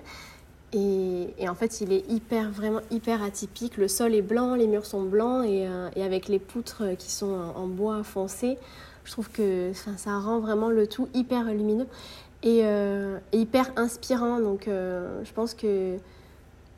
Et, 0.75 1.29
et, 1.39 1.49
en 1.49 1.55
fait, 1.55 1.81
il 1.81 1.91
est 1.91 2.07
hyper, 2.11 2.51
vraiment 2.51 2.83
hyper 2.91 3.23
atypique. 3.23 3.79
Le 3.79 3.89
sol 3.89 4.15
est 4.15 4.21
blanc, 4.21 4.57
les 4.57 4.67
murs 4.67 4.85
sont 4.85 5.05
blancs 5.05 5.47
et, 5.47 5.67
et 5.97 6.03
avec 6.03 6.29
les 6.29 6.39
poutres 6.39 6.83
qui 6.99 7.11
sont 7.11 7.35
en, 7.57 7.67
bois 7.67 8.03
foncé, 8.05 8.59
je 9.05 9.13
trouve 9.13 9.31
que 9.31 9.73
ça 9.73 10.19
rend 10.19 10.39
vraiment 10.39 10.69
le 10.69 10.87
tout 10.87 11.09
hyper 11.15 11.45
lumineux 11.45 11.87
et, 12.43 12.59
et 12.59 13.39
hyper 13.39 13.73
inspirant. 13.77 14.41
Donc, 14.41 14.65
je 14.67 15.33
pense 15.35 15.55
que 15.55 15.97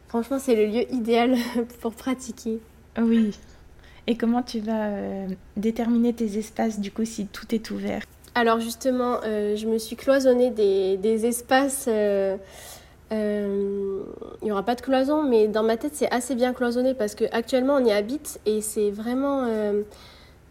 franchement, 0.06 0.38
c'est 0.38 0.54
le 0.54 0.66
lieu 0.66 0.94
idéal 0.94 1.34
pour 1.80 1.92
pratiquer. 1.92 2.60
Oui. 2.98 3.36
Et 4.06 4.16
comment 4.16 4.42
tu 4.42 4.60
vas 4.60 4.86
euh, 4.86 5.26
déterminer 5.56 6.12
tes 6.12 6.38
espaces 6.38 6.78
du 6.78 6.92
coup 6.92 7.04
si 7.04 7.26
tout 7.26 7.54
est 7.54 7.70
ouvert? 7.70 8.02
Alors 8.34 8.60
justement, 8.60 9.18
euh, 9.24 9.56
je 9.56 9.66
me 9.66 9.78
suis 9.78 9.96
cloisonné 9.96 10.50
des, 10.50 10.96
des 10.96 11.26
espaces. 11.26 11.86
Euh, 11.88 12.36
il 13.10 14.44
n'y 14.44 14.52
aura 14.52 14.64
pas 14.64 14.74
de 14.74 14.80
cloison, 14.80 15.22
mais 15.22 15.48
dans 15.48 15.62
ma 15.62 15.76
tête 15.76 15.92
c'est 15.94 16.10
assez 16.12 16.34
bien 16.34 16.52
cloisonné 16.52 16.94
parce 16.94 17.14
qu'actuellement 17.14 17.76
on 17.76 17.84
y 17.84 17.92
habite 17.92 18.40
et 18.46 18.60
c'est 18.60 18.90
vraiment 18.90 19.46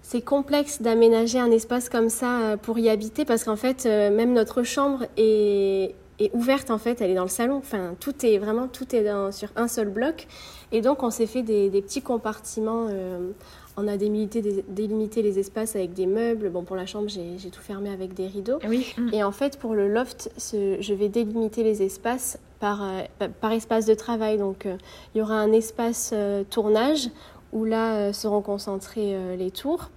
c'est 0.01 0.21
complexe 0.21 0.81
d'aménager 0.81 1.38
un 1.38 1.51
espace 1.51 1.89
comme 1.89 2.08
ça 2.08 2.55
pour 2.62 2.79
y 2.79 2.89
habiter 2.89 3.25
parce 3.25 3.43
qu'en 3.43 3.58
fait 3.58 3.84
même 3.84 4.31
notre 4.31 4.63
chambre 4.63 5.05
est, 5.17 5.95
est 6.19 6.34
ouverte 6.34 6.71
en 6.71 6.78
fait, 6.78 7.01
elle 7.01 7.12
est 7.12 7.15
dans 7.15 7.23
le 7.23 7.30
salon. 7.30 7.58
Enfin, 7.58 7.95
tout 7.99 8.25
est 8.25 8.38
vraiment 8.38 8.67
tout 8.67 8.95
est 8.95 9.04
dans, 9.04 9.32
sur 9.32 9.49
un 9.56 9.67
seul 9.67 9.89
bloc. 9.89 10.28
Et 10.71 10.82
donc, 10.82 11.04
on 11.04 11.10
s'est 11.10 11.28
fait 11.28 11.43
des, 11.43 11.69
petits 11.69 12.01
compartiments. 12.01 12.88
Euh, 12.89 13.32
on 13.78 13.88
a 13.88 13.97
délimité, 13.97 14.63
délimité, 14.69 15.21
les 15.21 15.38
espaces 15.39 15.75
avec 15.75 15.93
des 15.93 16.06
meubles. 16.06 16.49
Bon, 16.49 16.63
pour 16.63 16.75
la 16.75 16.86
chambre, 16.86 17.10
j'ai 17.10 17.49
tout 17.49 17.62
fermé 17.62 17.89
avec 17.89 18.13
des 18.13 18.28
rideaux. 18.28 18.60
Oui. 18.67 18.95
Et 19.12 19.23
en 19.23 19.32
fait, 19.32 19.60
pour 19.60 19.73
le 19.73 19.89
loft, 19.89 20.32
je 20.38 20.93
vais 20.93 21.10
délimiter 21.10 21.63
les 21.63 21.84
espaces 21.84 22.39
par, 22.60 22.84
euh, 22.84 23.28
par 23.41 23.51
espace 23.51 23.86
de 23.86 23.93
travail. 23.93 24.38
Donc, 24.38 24.65
euh, 24.65 24.78
il 25.13 25.19
y 25.19 25.21
aura 25.21 25.36
un 25.36 25.51
espace 25.51 26.13
tournage 26.49 27.10
où 27.51 27.63
là 27.63 28.12
seront 28.12 28.41
concentrés 28.41 29.15
les 29.38 29.51
tours. 29.51 29.89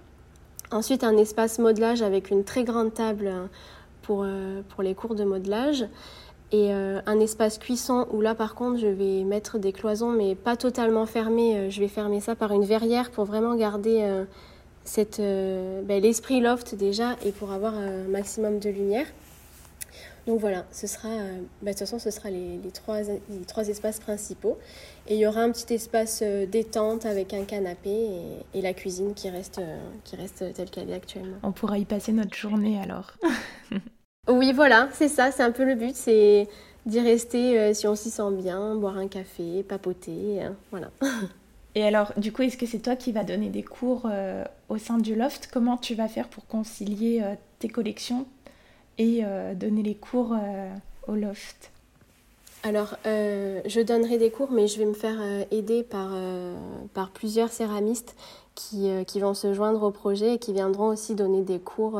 Ensuite, 0.71 1.03
un 1.03 1.17
espace 1.17 1.59
modelage 1.59 2.01
avec 2.01 2.29
une 2.29 2.43
très 2.43 2.63
grande 2.63 2.93
table 2.93 3.33
pour, 4.09 4.23
euh, 4.25 4.63
pour 4.69 4.81
les 4.81 4.95
cours 4.95 5.13
de 5.13 5.23
modelage. 5.23 5.85
Et 6.51 6.73
euh, 6.73 6.99
un 7.05 7.19
espace 7.19 7.59
cuisson 7.59 8.07
où 8.11 8.21
là 8.21 8.33
par 8.33 8.55
contre 8.55 8.79
je 8.79 8.87
vais 8.87 9.23
mettre 9.23 9.59
des 9.59 9.71
cloisons 9.71 10.09
mais 10.11 10.33
pas 10.33 10.57
totalement 10.57 11.05
fermées. 11.05 11.55
Euh, 11.55 11.69
je 11.69 11.79
vais 11.79 11.87
fermer 11.87 12.19
ça 12.19 12.33
par 12.33 12.51
une 12.51 12.65
verrière 12.65 13.11
pour 13.11 13.25
vraiment 13.25 13.53
garder 13.53 14.25
cette, 14.83 15.21
ben, 15.21 16.01
l'esprit 16.01 16.41
loft 16.41 16.73
déjà 16.73 17.17
et 17.23 17.31
pour 17.31 17.51
avoir 17.51 17.75
un 17.75 18.05
maximum 18.05 18.57
de 18.57 18.71
lumière. 18.71 19.05
Donc 20.25 20.39
voilà, 20.39 20.65
ce 20.71 20.87
sera, 20.87 21.09
ben, 21.09 21.45
de 21.61 21.69
toute 21.69 21.79
façon 21.79 21.99
ce 21.99 22.09
sera 22.09 22.31
les, 22.31 22.57
les, 22.57 22.71
trois, 22.71 23.01
les 23.01 23.45
trois 23.47 23.67
espaces 23.67 23.99
principaux. 23.99 24.57
Et 25.07 25.15
il 25.15 25.19
y 25.19 25.27
aura 25.27 25.41
un 25.41 25.51
petit 25.51 25.71
espace 25.75 26.23
détente 26.23 27.05
avec 27.05 27.35
un 27.35 27.43
canapé 27.43 27.91
et, 27.91 28.57
et 28.57 28.61
la 28.63 28.73
cuisine 28.73 29.13
qui 29.13 29.29
reste, 29.29 29.61
qui 30.03 30.15
reste 30.15 30.51
telle 30.55 30.71
qu'elle 30.71 30.89
est 30.89 30.95
actuellement. 30.95 31.37
On 31.43 31.51
pourra 31.51 31.77
y 31.77 31.85
passer 31.85 32.11
notre 32.11 32.35
journée 32.35 32.81
alors. 32.81 33.13
Oui, 34.29 34.53
voilà, 34.53 34.89
c'est 34.93 35.07
ça, 35.07 35.31
c'est 35.31 35.41
un 35.41 35.51
peu 35.51 35.65
le 35.65 35.73
but, 35.73 35.95
c'est 35.95 36.47
d'y 36.85 36.99
rester 36.99 37.59
euh, 37.59 37.73
si 37.73 37.87
on 37.87 37.95
s'y 37.95 38.11
sent 38.11 38.31
bien, 38.31 38.75
boire 38.75 38.97
un 38.97 39.07
café, 39.07 39.63
papoter, 39.63 40.43
hein, 40.43 40.55
voilà. 40.69 40.91
Et 41.75 41.83
alors, 41.83 42.13
du 42.15 42.31
coup, 42.31 42.43
est-ce 42.43 42.57
que 42.57 42.67
c'est 42.67 42.79
toi 42.79 42.95
qui 42.95 43.11
vas 43.11 43.23
donner 43.23 43.49
des 43.49 43.63
cours 43.63 44.03
euh, 44.05 44.43
au 44.69 44.77
sein 44.77 44.97
du 44.97 45.15
loft? 45.15 45.49
Comment 45.51 45.77
tu 45.77 45.95
vas 45.95 46.07
faire 46.07 46.27
pour 46.27 46.45
concilier 46.45 47.21
euh, 47.23 47.33
tes 47.57 47.69
collections 47.69 48.27
et 48.97 49.23
donner 49.55 49.81
les 49.81 49.95
cours 49.95 50.35
au 51.07 51.15
loft? 51.15 51.71
Alors, 52.63 52.97
je 53.05 53.81
donnerai 53.81 54.17
des 54.17 54.29
cours, 54.29 54.51
mais 54.51 54.67
je 54.67 54.77
vais 54.77 54.83
me 54.83 54.93
faire 54.93 55.21
aider 55.51 55.83
par, 55.83 56.11
par 56.93 57.11
plusieurs 57.11 57.47
céramistes 57.47 58.17
qui, 58.55 58.89
qui, 59.07 59.21
vont 59.21 59.33
se 59.33 59.53
joindre 59.53 59.83
au 59.83 59.91
projet 59.91 60.33
et 60.33 60.37
qui 60.37 60.51
viendront 60.51 60.87
aussi 60.87 61.15
donner 61.15 61.43
des 61.43 61.59
cours 61.59 61.97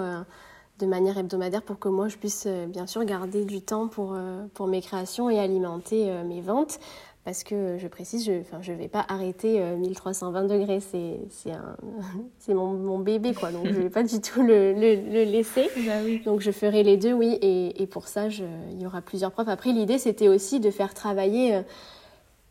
de 0.80 0.86
manière 0.86 1.18
hebdomadaire 1.18 1.62
pour 1.62 1.78
que 1.78 1.90
moi 1.90 2.08
je 2.08 2.18
puisse 2.18 2.46
euh, 2.48 2.66
bien 2.66 2.88
sûr 2.88 3.04
garder 3.04 3.46
du 3.46 3.62
temps 3.62 3.88
pour, 3.88 4.14
euh, 4.16 4.46
pour 4.54 4.68
mes 4.68 4.82
créations 4.82 5.30
et 5.30 5.40
alimenter 5.40 6.10
euh, 6.10 6.24
mes 6.24 6.42
ventes. 6.42 6.80
Parce 7.26 7.44
que 7.44 7.78
je 7.78 7.88
précise, 7.88 8.26
je 8.26 8.72
ne 8.72 8.78
vais 8.78 8.88
pas 8.88 9.06
arrêter 9.08 9.60
1320 9.60 10.46
degrés, 10.46 10.80
c'est 10.80 12.54
mon, 12.54 12.74
mon, 12.74 12.98
bébé, 12.98 13.34
quoi. 13.36 13.52
Donc 13.52 13.68
je 13.68 13.74
ne 13.74 13.82
vais 13.84 13.90
pas 13.90 14.02
du 14.02 14.20
tout 14.20 14.42
le, 14.42 14.74
le, 14.74 15.24
laisser. 15.26 15.70
Bah 15.86 16.00
donc 16.26 16.40
je 16.40 16.50
ferai 16.50 16.82
les 16.82 16.98
deux, 16.98 17.12
oui. 17.12 17.38
Et, 17.42 17.84
et 17.84 17.88
pour 17.88 18.08
ça, 18.08 18.30
je, 18.30 18.46
il 18.72 18.82
y 18.82 18.86
aura 18.86 19.02
plusieurs 19.02 19.32
profs. 19.32 19.50
Après, 19.50 19.74
l'idée, 19.74 20.00
c'était 20.00 20.30
aussi 20.30 20.60
de 20.60 20.72
faire 20.72 20.94
travailler 20.96 21.62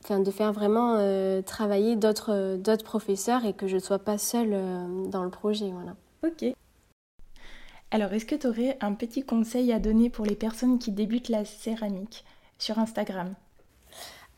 enfin 0.05 0.21
de 0.21 0.31
faire 0.31 0.53
vraiment 0.53 0.97
travailler 1.43 1.97
d'autres 1.97 2.57
d'autres 2.57 2.85
professeurs 2.85 3.47
et 3.47 3.55
que 3.55 3.67
je 3.67 3.77
ne 3.77 3.81
sois 3.81 3.99
pas 3.99 4.19
seule 4.19 4.55
dans 5.09 5.25
le 5.25 5.31
projet 5.31 5.73
voilà. 5.73 5.97
Ok. 6.25 6.55
Alors, 7.91 8.13
est-ce 8.13 8.27
que 8.27 8.35
tu 8.35 8.47
aurais 8.47 8.77
un 8.81 8.93
petit 8.93 9.23
conseil 9.23 9.73
à 9.73 9.79
donner 9.79 10.11
pour 10.11 10.27
les 10.27 10.35
personnes 10.35 10.79
qui 10.79 10.93
débutent 10.93 11.31
la 11.31 11.45
céramique 11.45 12.25
sur 12.59 12.79
Instagram? 12.79 13.35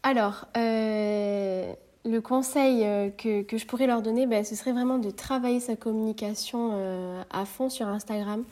Alors, 0.04 0.46
euh, 0.56 1.72
le 2.04 2.20
conseil 2.20 2.84
euh, 2.84 3.10
que, 3.10 3.44
je 3.56 3.66
pourrais 3.66 3.88
leur 3.88 4.02
donner, 4.02 4.26
ben, 4.26 4.44
ce 4.44 4.54
serait 4.54 4.72
vraiment 4.72 4.98
de 4.98 5.10
travailler 5.10 5.58
sa 5.58 5.74
communication 5.74 6.70
euh, 6.74 7.22
à 7.30 7.44
fond 7.44 7.68
sur 7.68 7.88
Instagram. 7.88 8.44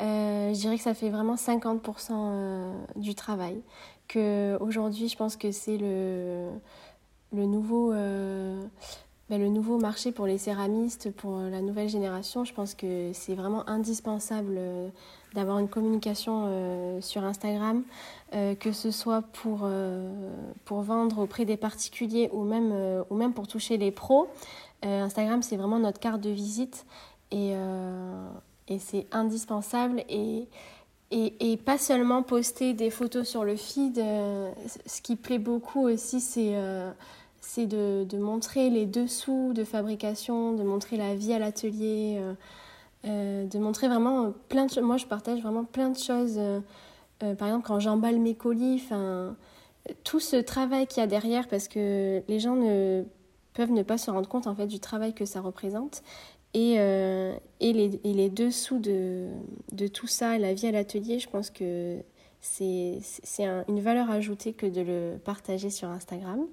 je 0.00 0.54
dirais 0.54 0.76
que 0.76 0.82
ça 0.82 0.94
fait 0.94 1.10
vraiment 1.10 1.34
50% 1.34 2.72
du 2.96 3.14
travail. 3.14 3.60
Que 4.08 4.56
aujourd'hui, 4.60 5.08
je 5.08 5.16
pense 5.16 5.36
que 5.36 5.52
c'est 5.52 5.76
le, 5.76 6.48
le 7.32 7.44
nouveau 7.44 7.92
bah, 9.30 9.36
le 9.36 9.48
nouveau 9.48 9.78
marché 9.78 10.10
pour 10.10 10.26
les 10.26 10.38
céramistes, 10.38 11.10
pour 11.12 11.38
la 11.38 11.60
nouvelle 11.60 11.90
génération, 11.90 12.44
je 12.46 12.54
pense 12.54 12.74
que 12.74 13.10
c'est 13.12 13.34
vraiment 13.34 13.68
indispensable 13.68 14.54
euh, 14.56 14.88
d'avoir 15.34 15.58
une 15.58 15.68
communication 15.68 16.46
euh, 16.46 17.00
sur 17.02 17.24
Instagram, 17.24 17.82
euh, 18.34 18.54
que 18.54 18.72
ce 18.72 18.90
soit 18.90 19.20
pour, 19.20 19.68
pour 20.64 20.80
vendre 20.80 21.18
auprès 21.18 21.44
des 21.44 21.58
particuliers 21.58 22.30
ou 22.32 22.42
même, 22.42 22.72
ou 23.10 23.16
même 23.16 23.34
pour 23.34 23.46
toucher 23.46 23.76
les 23.76 23.90
pros. 23.90 24.28
Instagram, 24.82 25.42
c'est 25.42 25.56
vraiment 25.56 25.78
notre 25.78 26.00
carte 26.00 26.22
de 26.22 26.30
visite 26.30 26.86
et, 27.30 27.52
et 28.68 28.78
c'est 28.78 29.06
indispensable. 29.12 30.04
Et, 30.08 30.46
et, 31.10 31.52
et, 31.52 31.56
pas 31.56 31.78
seulement 31.78 32.22
poster 32.22 32.74
des 32.74 32.90
photos 32.90 33.26
sur 33.26 33.44
le 33.44 33.56
feed, 33.56 33.96
ce 33.96 35.02
qui 35.02 35.16
plaît 35.16 35.38
beaucoup 35.38 35.88
aussi, 35.88 36.20
c'est 36.20 36.54
c'est 37.48 37.66
de, 37.66 38.04
de, 38.04 38.18
montrer 38.18 38.68
les 38.68 38.84
dessous 38.84 39.54
de 39.54 39.64
fabrication, 39.64 40.52
de 40.52 40.62
montrer 40.62 40.98
la 40.98 41.14
vie 41.14 41.32
à 41.32 41.38
l'atelier, 41.38 42.18
euh, 42.18 42.34
euh, 43.06 43.46
de 43.46 43.58
montrer 43.58 43.88
vraiment 43.88 44.34
plein 44.50 44.66
de 44.66 44.70
choses. 44.70 44.84
Moi, 44.84 44.98
je 44.98 45.06
partage 45.06 45.40
vraiment 45.40 45.64
plein 45.64 45.88
de 45.88 45.96
choses. 45.96 46.34
Euh, 46.36 46.60
par 47.20 47.48
exemple, 47.48 47.66
quand 47.66 47.80
j'emballe 47.80 48.18
mes 48.18 48.34
colis, 48.34 48.86
tout 50.04 50.20
ce 50.20 50.36
travail 50.36 50.86
qu'il 50.86 51.00
y 51.00 51.04
a 51.04 51.06
derrière, 51.06 51.48
parce 51.48 51.68
que 51.68 52.22
les 52.28 52.38
gens 52.38 52.54
ne 52.54 53.04
peuvent 53.54 53.72
ne 53.72 53.82
pas 53.82 53.96
se 53.96 54.10
rendre 54.10 54.28
compte 54.28 54.46
en 54.46 54.54
fait 54.54 54.66
du 54.66 54.78
travail 54.78 55.14
que 55.14 55.24
ça 55.24 55.40
représente. 55.40 56.02
Et, 56.52 56.74
et, 56.74 57.72
les, 57.72 57.98
et 58.04 58.12
les, 58.12 58.28
dessous 58.28 58.78
de, 58.78 59.28
de, 59.72 59.86
tout 59.86 60.06
ça, 60.06 60.36
la 60.36 60.52
vie 60.52 60.66
à 60.66 60.70
l'atelier, 60.72 61.18
je 61.18 61.30
pense 61.30 61.48
que 61.48 61.96
c'est 62.40 63.00
une 63.68 63.80
valeur 63.80 64.10
ajoutée 64.10 64.52
que 64.52 64.66
de 64.66 64.82
le 64.82 65.18
partager 65.24 65.70
sur 65.70 65.88
Instagram. 65.88 66.46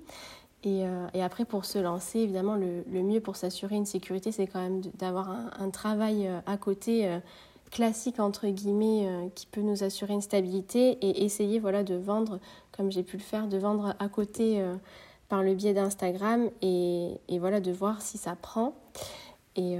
Euh, 0.65 1.07
et, 1.13 1.21
après, 1.21 1.45
pour 1.45 1.65
se 1.65 1.77
lancer, 1.77 2.19
évidemment, 2.19 2.55
le, 2.55 2.83
mieux 3.01 3.19
pour 3.19 3.35
s'assurer 3.35 3.75
une 3.75 3.85
sécurité, 3.85 4.31
c'est 4.31 4.47
quand 4.47 4.61
même 4.61 4.81
d'avoir 4.97 5.29
un, 5.59 5.69
travail 5.69 6.27
euh, 6.27 6.39
à 6.45 6.57
côté 6.57 7.07
euh, 7.07 7.19
classique, 7.71 8.19
entre 8.19 8.47
guillemets, 8.47 9.29
qui 9.35 9.47
peut 9.47 9.61
nous 9.61 9.83
assurer 9.83 10.13
une 10.13 10.21
stabilité 10.21 10.97
et 11.01 11.23
essayer 11.25 11.59
voilà, 11.59 11.83
de 11.83 11.95
vendre, 11.95 12.39
comme 12.71 12.91
j'ai 12.91 13.03
pu 13.03 13.17
le 13.17 13.23
faire, 13.23 13.47
de 13.47 13.57
vendre 13.57 13.95
à 13.99 14.07
côté 14.07 14.63
par 15.27 15.43
le 15.43 15.55
biais 15.55 15.73
d'Instagram 15.73 16.49
et, 16.61 17.19
voilà, 17.37 17.59
de 17.59 17.71
voir 17.71 18.01
si 18.01 18.17
ça 18.17 18.35
prend. 18.35 18.75
Et 19.57 19.77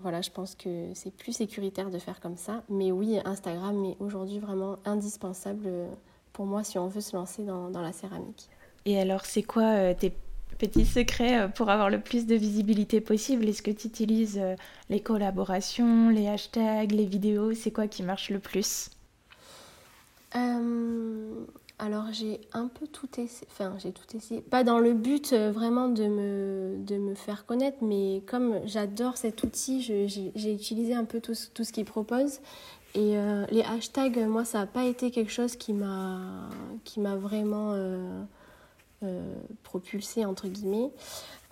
voilà, 0.00 0.20
je 0.20 0.30
pense 0.30 0.56
que 0.56 0.88
c'est 0.94 1.14
plus 1.14 1.32
sécuritaire 1.32 1.90
de 1.90 1.98
faire 1.98 2.18
comme 2.18 2.36
ça. 2.36 2.64
Mais 2.68 2.90
oui, 2.90 3.20
Instagram 3.24 3.84
est 3.84 3.96
aujourd'hui 4.00 4.40
vraiment 4.40 4.76
indispensable 4.84 5.68
pour 6.32 6.46
moi 6.46 6.64
si 6.64 6.76
on 6.78 6.88
veut 6.88 7.02
se 7.02 7.14
lancer 7.14 7.44
dans 7.44 7.70
la 7.70 7.92
céramique. 7.92 8.48
Et 8.86 8.98
alors, 8.98 9.26
c'est 9.26 9.42
quoi 9.42 9.64
euh, 9.64 9.94
tes 9.94 10.12
petits 10.58 10.86
secrets 10.86 11.38
euh, 11.38 11.48
pour 11.48 11.68
avoir 11.70 11.90
le 11.90 12.00
plus 12.00 12.26
de 12.26 12.34
visibilité 12.34 13.00
possible? 13.00 13.48
Est-ce 13.48 13.62
que 13.62 13.70
tu 13.70 13.88
utilises 13.88 14.38
euh, 14.40 14.56
les 14.88 15.00
collaborations, 15.00 16.08
les 16.08 16.28
hashtags, 16.28 16.92
les 16.92 17.04
vidéos? 17.04 17.52
C'est 17.54 17.70
quoi 17.70 17.88
qui 17.88 18.02
marche 18.02 18.30
le 18.30 18.38
plus? 18.38 18.90
Alors 21.82 22.12
j'ai 22.12 22.42
un 22.52 22.68
peu 22.68 22.86
tout 22.86 23.08
essayé, 23.18 23.48
enfin 23.50 23.74
j'ai 23.78 23.90
tout 23.90 24.14
essayé, 24.14 24.42
pas 24.42 24.64
dans 24.64 24.78
le 24.78 24.92
but 24.92 25.32
vraiment 25.32 25.88
de 25.88 26.04
me, 26.04 26.76
de 26.84 26.98
me 26.98 27.14
faire 27.14 27.46
connaître, 27.46 27.78
mais 27.80 28.22
comme 28.26 28.60
j'adore 28.66 29.16
cet 29.16 29.42
outil, 29.42 29.80
j'ai 29.80 30.52
utilisé 30.52 30.92
un 30.94 31.06
peu 31.06 31.20
tout, 31.20 31.32
tout 31.54 31.64
ce 31.64 31.72
qu'il 31.72 31.86
propose. 31.86 32.40
Et 32.94 33.16
les 33.50 33.62
hashtags, 33.62 34.18
moi 34.28 34.44
ça 34.44 34.58
n'a 34.58 34.66
pas 34.66 34.84
été 34.84 35.10
quelque 35.10 35.32
chose 35.32 35.56
qui 35.56 35.72
m'a 35.72 36.50
vraiment 37.16 37.74
euh, 39.02 39.34
propulser 39.62 40.26
entre 40.26 40.46
guillemets. 40.46 40.90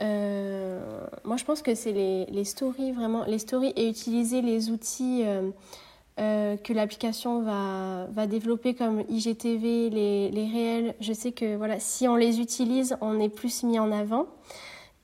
Euh, 0.02 1.06
moi, 1.24 1.38
je 1.38 1.46
pense 1.46 1.62
que 1.62 1.74
c'est 1.74 1.92
les, 1.92 2.44
stories 2.44 2.92
vraiment, 2.92 3.24
les 3.24 3.38
stories 3.38 3.72
et 3.74 3.88
utiliser 3.88 4.42
les 4.42 4.68
outils 4.68 5.24
euh, 5.24 6.56
que 6.58 6.74
l'application 6.74 7.40
va, 7.40 8.06
va 8.12 8.26
développer 8.26 8.74
comme 8.74 9.02
IGTV, 9.08 9.88
les, 9.88 10.30
les 10.30 10.46
réels. 10.46 10.94
Je 11.00 11.14
sais 11.14 11.32
que 11.32 11.56
voilà, 11.56 11.80
si 11.80 12.06
on 12.06 12.16
les 12.16 12.38
utilise, 12.38 12.98
on 13.00 13.18
est 13.18 13.30
plus 13.30 13.62
mis 13.62 13.78
en 13.78 13.92
avant. 13.92 14.26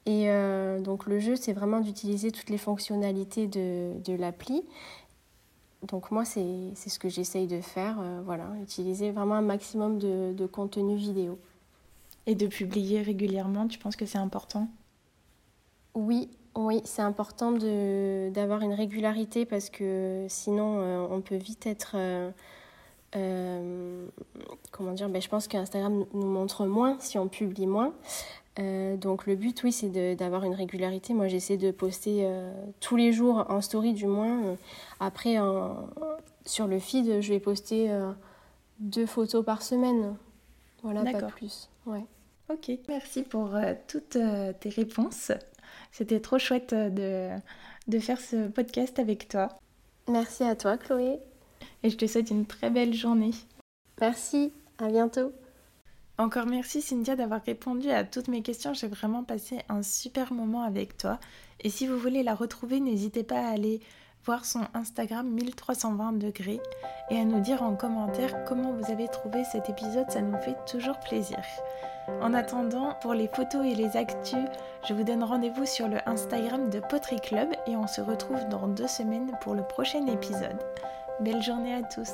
Et 0.04 0.28
donc 0.80 1.07
le 1.07 1.18
jeu, 1.20 1.37
c'est 1.37 1.54
vraiment 1.54 1.80
d'utiliser 1.80 2.30
toutes 2.30 2.50
les 2.50 2.59
fonctionnalités 2.59 3.46
de, 3.46 3.92
de 4.04 4.12
l'appli. 4.12 4.62
Donc 5.88 6.11
moi, 6.11 6.26
c'est 6.26 6.74
ce 6.76 6.98
que 6.98 7.09
j'essaye 7.09 7.46
de 7.46 7.62
faire. 7.62 7.96
voilà, 8.26 8.44
utiliser 8.61 9.12
vraiment 9.12 9.37
un 9.37 9.40
maximum 9.40 9.98
de, 9.98 10.35
de 10.35 10.44
contenu 10.44 10.96
vidéo. 10.96 11.38
Et 12.27 12.35
de 12.35 12.47
publier 12.47 13.03
régulièrement, 13.03 13.69
tu 13.69 13.79
penses 13.79 13.97
que 13.97 14.07
c'est 14.07 14.19
important? 14.19 14.69
Oui, 15.95 16.29
oui, 16.57 16.81
c'est 16.85 17.03
important 17.03 17.53
d'avoir 17.53 18.63
une 18.63 18.75
régularité 18.75 19.45
parce 19.45 19.71
que 19.71 20.27
sinon 20.29 20.81
euh, 20.81 21.07
on 21.11 21.21
peut 21.21 21.37
vite 21.37 21.67
être... 21.67 21.93
Euh, 21.95 22.31
euh, 23.17 24.07
comment 24.73 24.93
dire 24.93 25.09
ben, 25.09 25.21
Je 25.21 25.29
pense 25.29 25.49
qu'Instagram 25.49 26.05
nous 26.15 26.27
montre 26.27 26.67
moins 26.67 26.97
si 27.01 27.19
on 27.19 27.29
publie 27.29 27.67
moins. 27.67 27.93
donc 28.57 29.27
le 29.27 29.37
but, 29.37 29.63
oui, 29.63 29.73
c'est 29.73 30.17
d'avoir 30.17 30.45
une 30.45 30.55
régularité. 30.55 31.13
Moi, 31.13 31.29
j'essaie 31.29 31.57
de 31.57 31.71
poster 31.71 32.29
tous 32.81 32.97
les 32.97 33.13
jours 33.13 33.47
en 33.49 33.61
story 33.61 33.93
du 33.93 34.07
moins. 34.07 34.57
Après, 34.99 35.37
sur 36.45 36.67
le 36.67 36.79
feed, 36.81 37.21
je 37.21 37.33
vais 37.33 37.39
poster 37.41 37.89
deux 38.81 39.07
photos 39.07 39.45
par 39.45 39.63
semaine. 39.63 40.17
Voilà, 40.83 41.05
pas 41.05 41.23
plus. 41.23 41.69
Ouais. 41.87 42.05
Ok, 42.50 42.70
merci 42.88 43.22
pour 43.22 43.54
euh, 43.57 43.72
toutes 43.88 44.16
euh, 44.16 44.52
tes 44.52 44.68
réponses. 44.68 45.33
C'était 45.92 46.20
trop 46.20 46.38
chouette 46.38 46.74
euh, 46.74 46.90
de, 46.90 47.40
de 47.90 47.98
faire 47.98 48.20
ce 48.20 48.48
podcast 48.48 48.98
avec 48.98 49.28
toi. 49.28 49.48
Merci 50.09 50.44
à 50.44 50.54
toi, 50.54 50.76
Chloé. 50.76 51.18
Et 51.83 51.88
je 51.88 51.96
te 51.96 52.07
souhaite 52.07 52.30
une 52.30 52.44
très 52.44 52.68
belle 52.68 52.92
journée. 52.92 53.30
Merci, 53.98 54.52
à 54.76 54.88
bientôt. 54.88 55.33
Encore 56.18 56.46
merci 56.46 56.83
Cynthia 56.83 57.16
d'avoir 57.16 57.42
répondu 57.42 57.90
à 57.90 58.04
toutes 58.04 58.28
mes 58.28 58.42
questions. 58.42 58.74
J'ai 58.74 58.88
vraiment 58.88 59.24
passé 59.24 59.61
un 59.70 59.83
super 59.83 60.33
moment 60.33 60.62
avec 60.62 60.98
toi. 60.98 61.18
Et 61.61 61.70
si 61.70 61.87
vous 61.87 61.98
voulez 61.98 62.22
la 62.22 62.35
retrouver, 62.35 62.78
n'hésitez 62.78 63.24
pas 63.24 63.40
à 63.40 63.52
aller 63.52 63.80
voir 64.25 64.45
son 64.45 64.63
Instagram 64.75 65.29
1320 65.29 66.13
degrés 66.19 66.61
et 67.11 67.19
à 67.19 67.25
nous 67.25 67.41
dire 67.41 67.63
en 67.63 67.75
commentaire 67.75 68.45
comment 68.45 68.73
vous 68.73 68.91
avez 68.91 69.09
trouvé 69.09 69.45
cet 69.45 69.69
épisode. 69.69 70.11
Ça 70.11 70.23
nous 70.23 70.39
fait 70.39 70.57
toujours 70.67 70.99
plaisir. 71.01 71.39
En 72.21 72.35
attendant, 72.35 72.95
pour 73.01 73.15
les 73.15 73.29
photos 73.29 73.65
et 73.65 73.75
les 73.75 73.97
actus, 73.97 74.45
je 74.87 74.95
vous 74.95 75.05
donne 75.05 75.25
rendez-vous 75.25 75.67
sur 75.67 75.89
le 75.89 76.07
Instagram 76.09 76.69
de 76.69 76.81
Pottery 76.81 77.21
Club 77.21 77.49
et 77.67 77.77
on 77.77 77.87
se 77.87 78.01
retrouve 78.01 78.47
dans 78.51 78.69
deux 78.69 78.89
semaines 78.89 79.33
pour 79.41 79.55
le 79.55 79.63
prochain 79.63 80.07
épisode. 80.07 80.59
Belle 81.21 81.43
journée 81.43 81.75
à 81.75 81.83
tous 81.83 82.11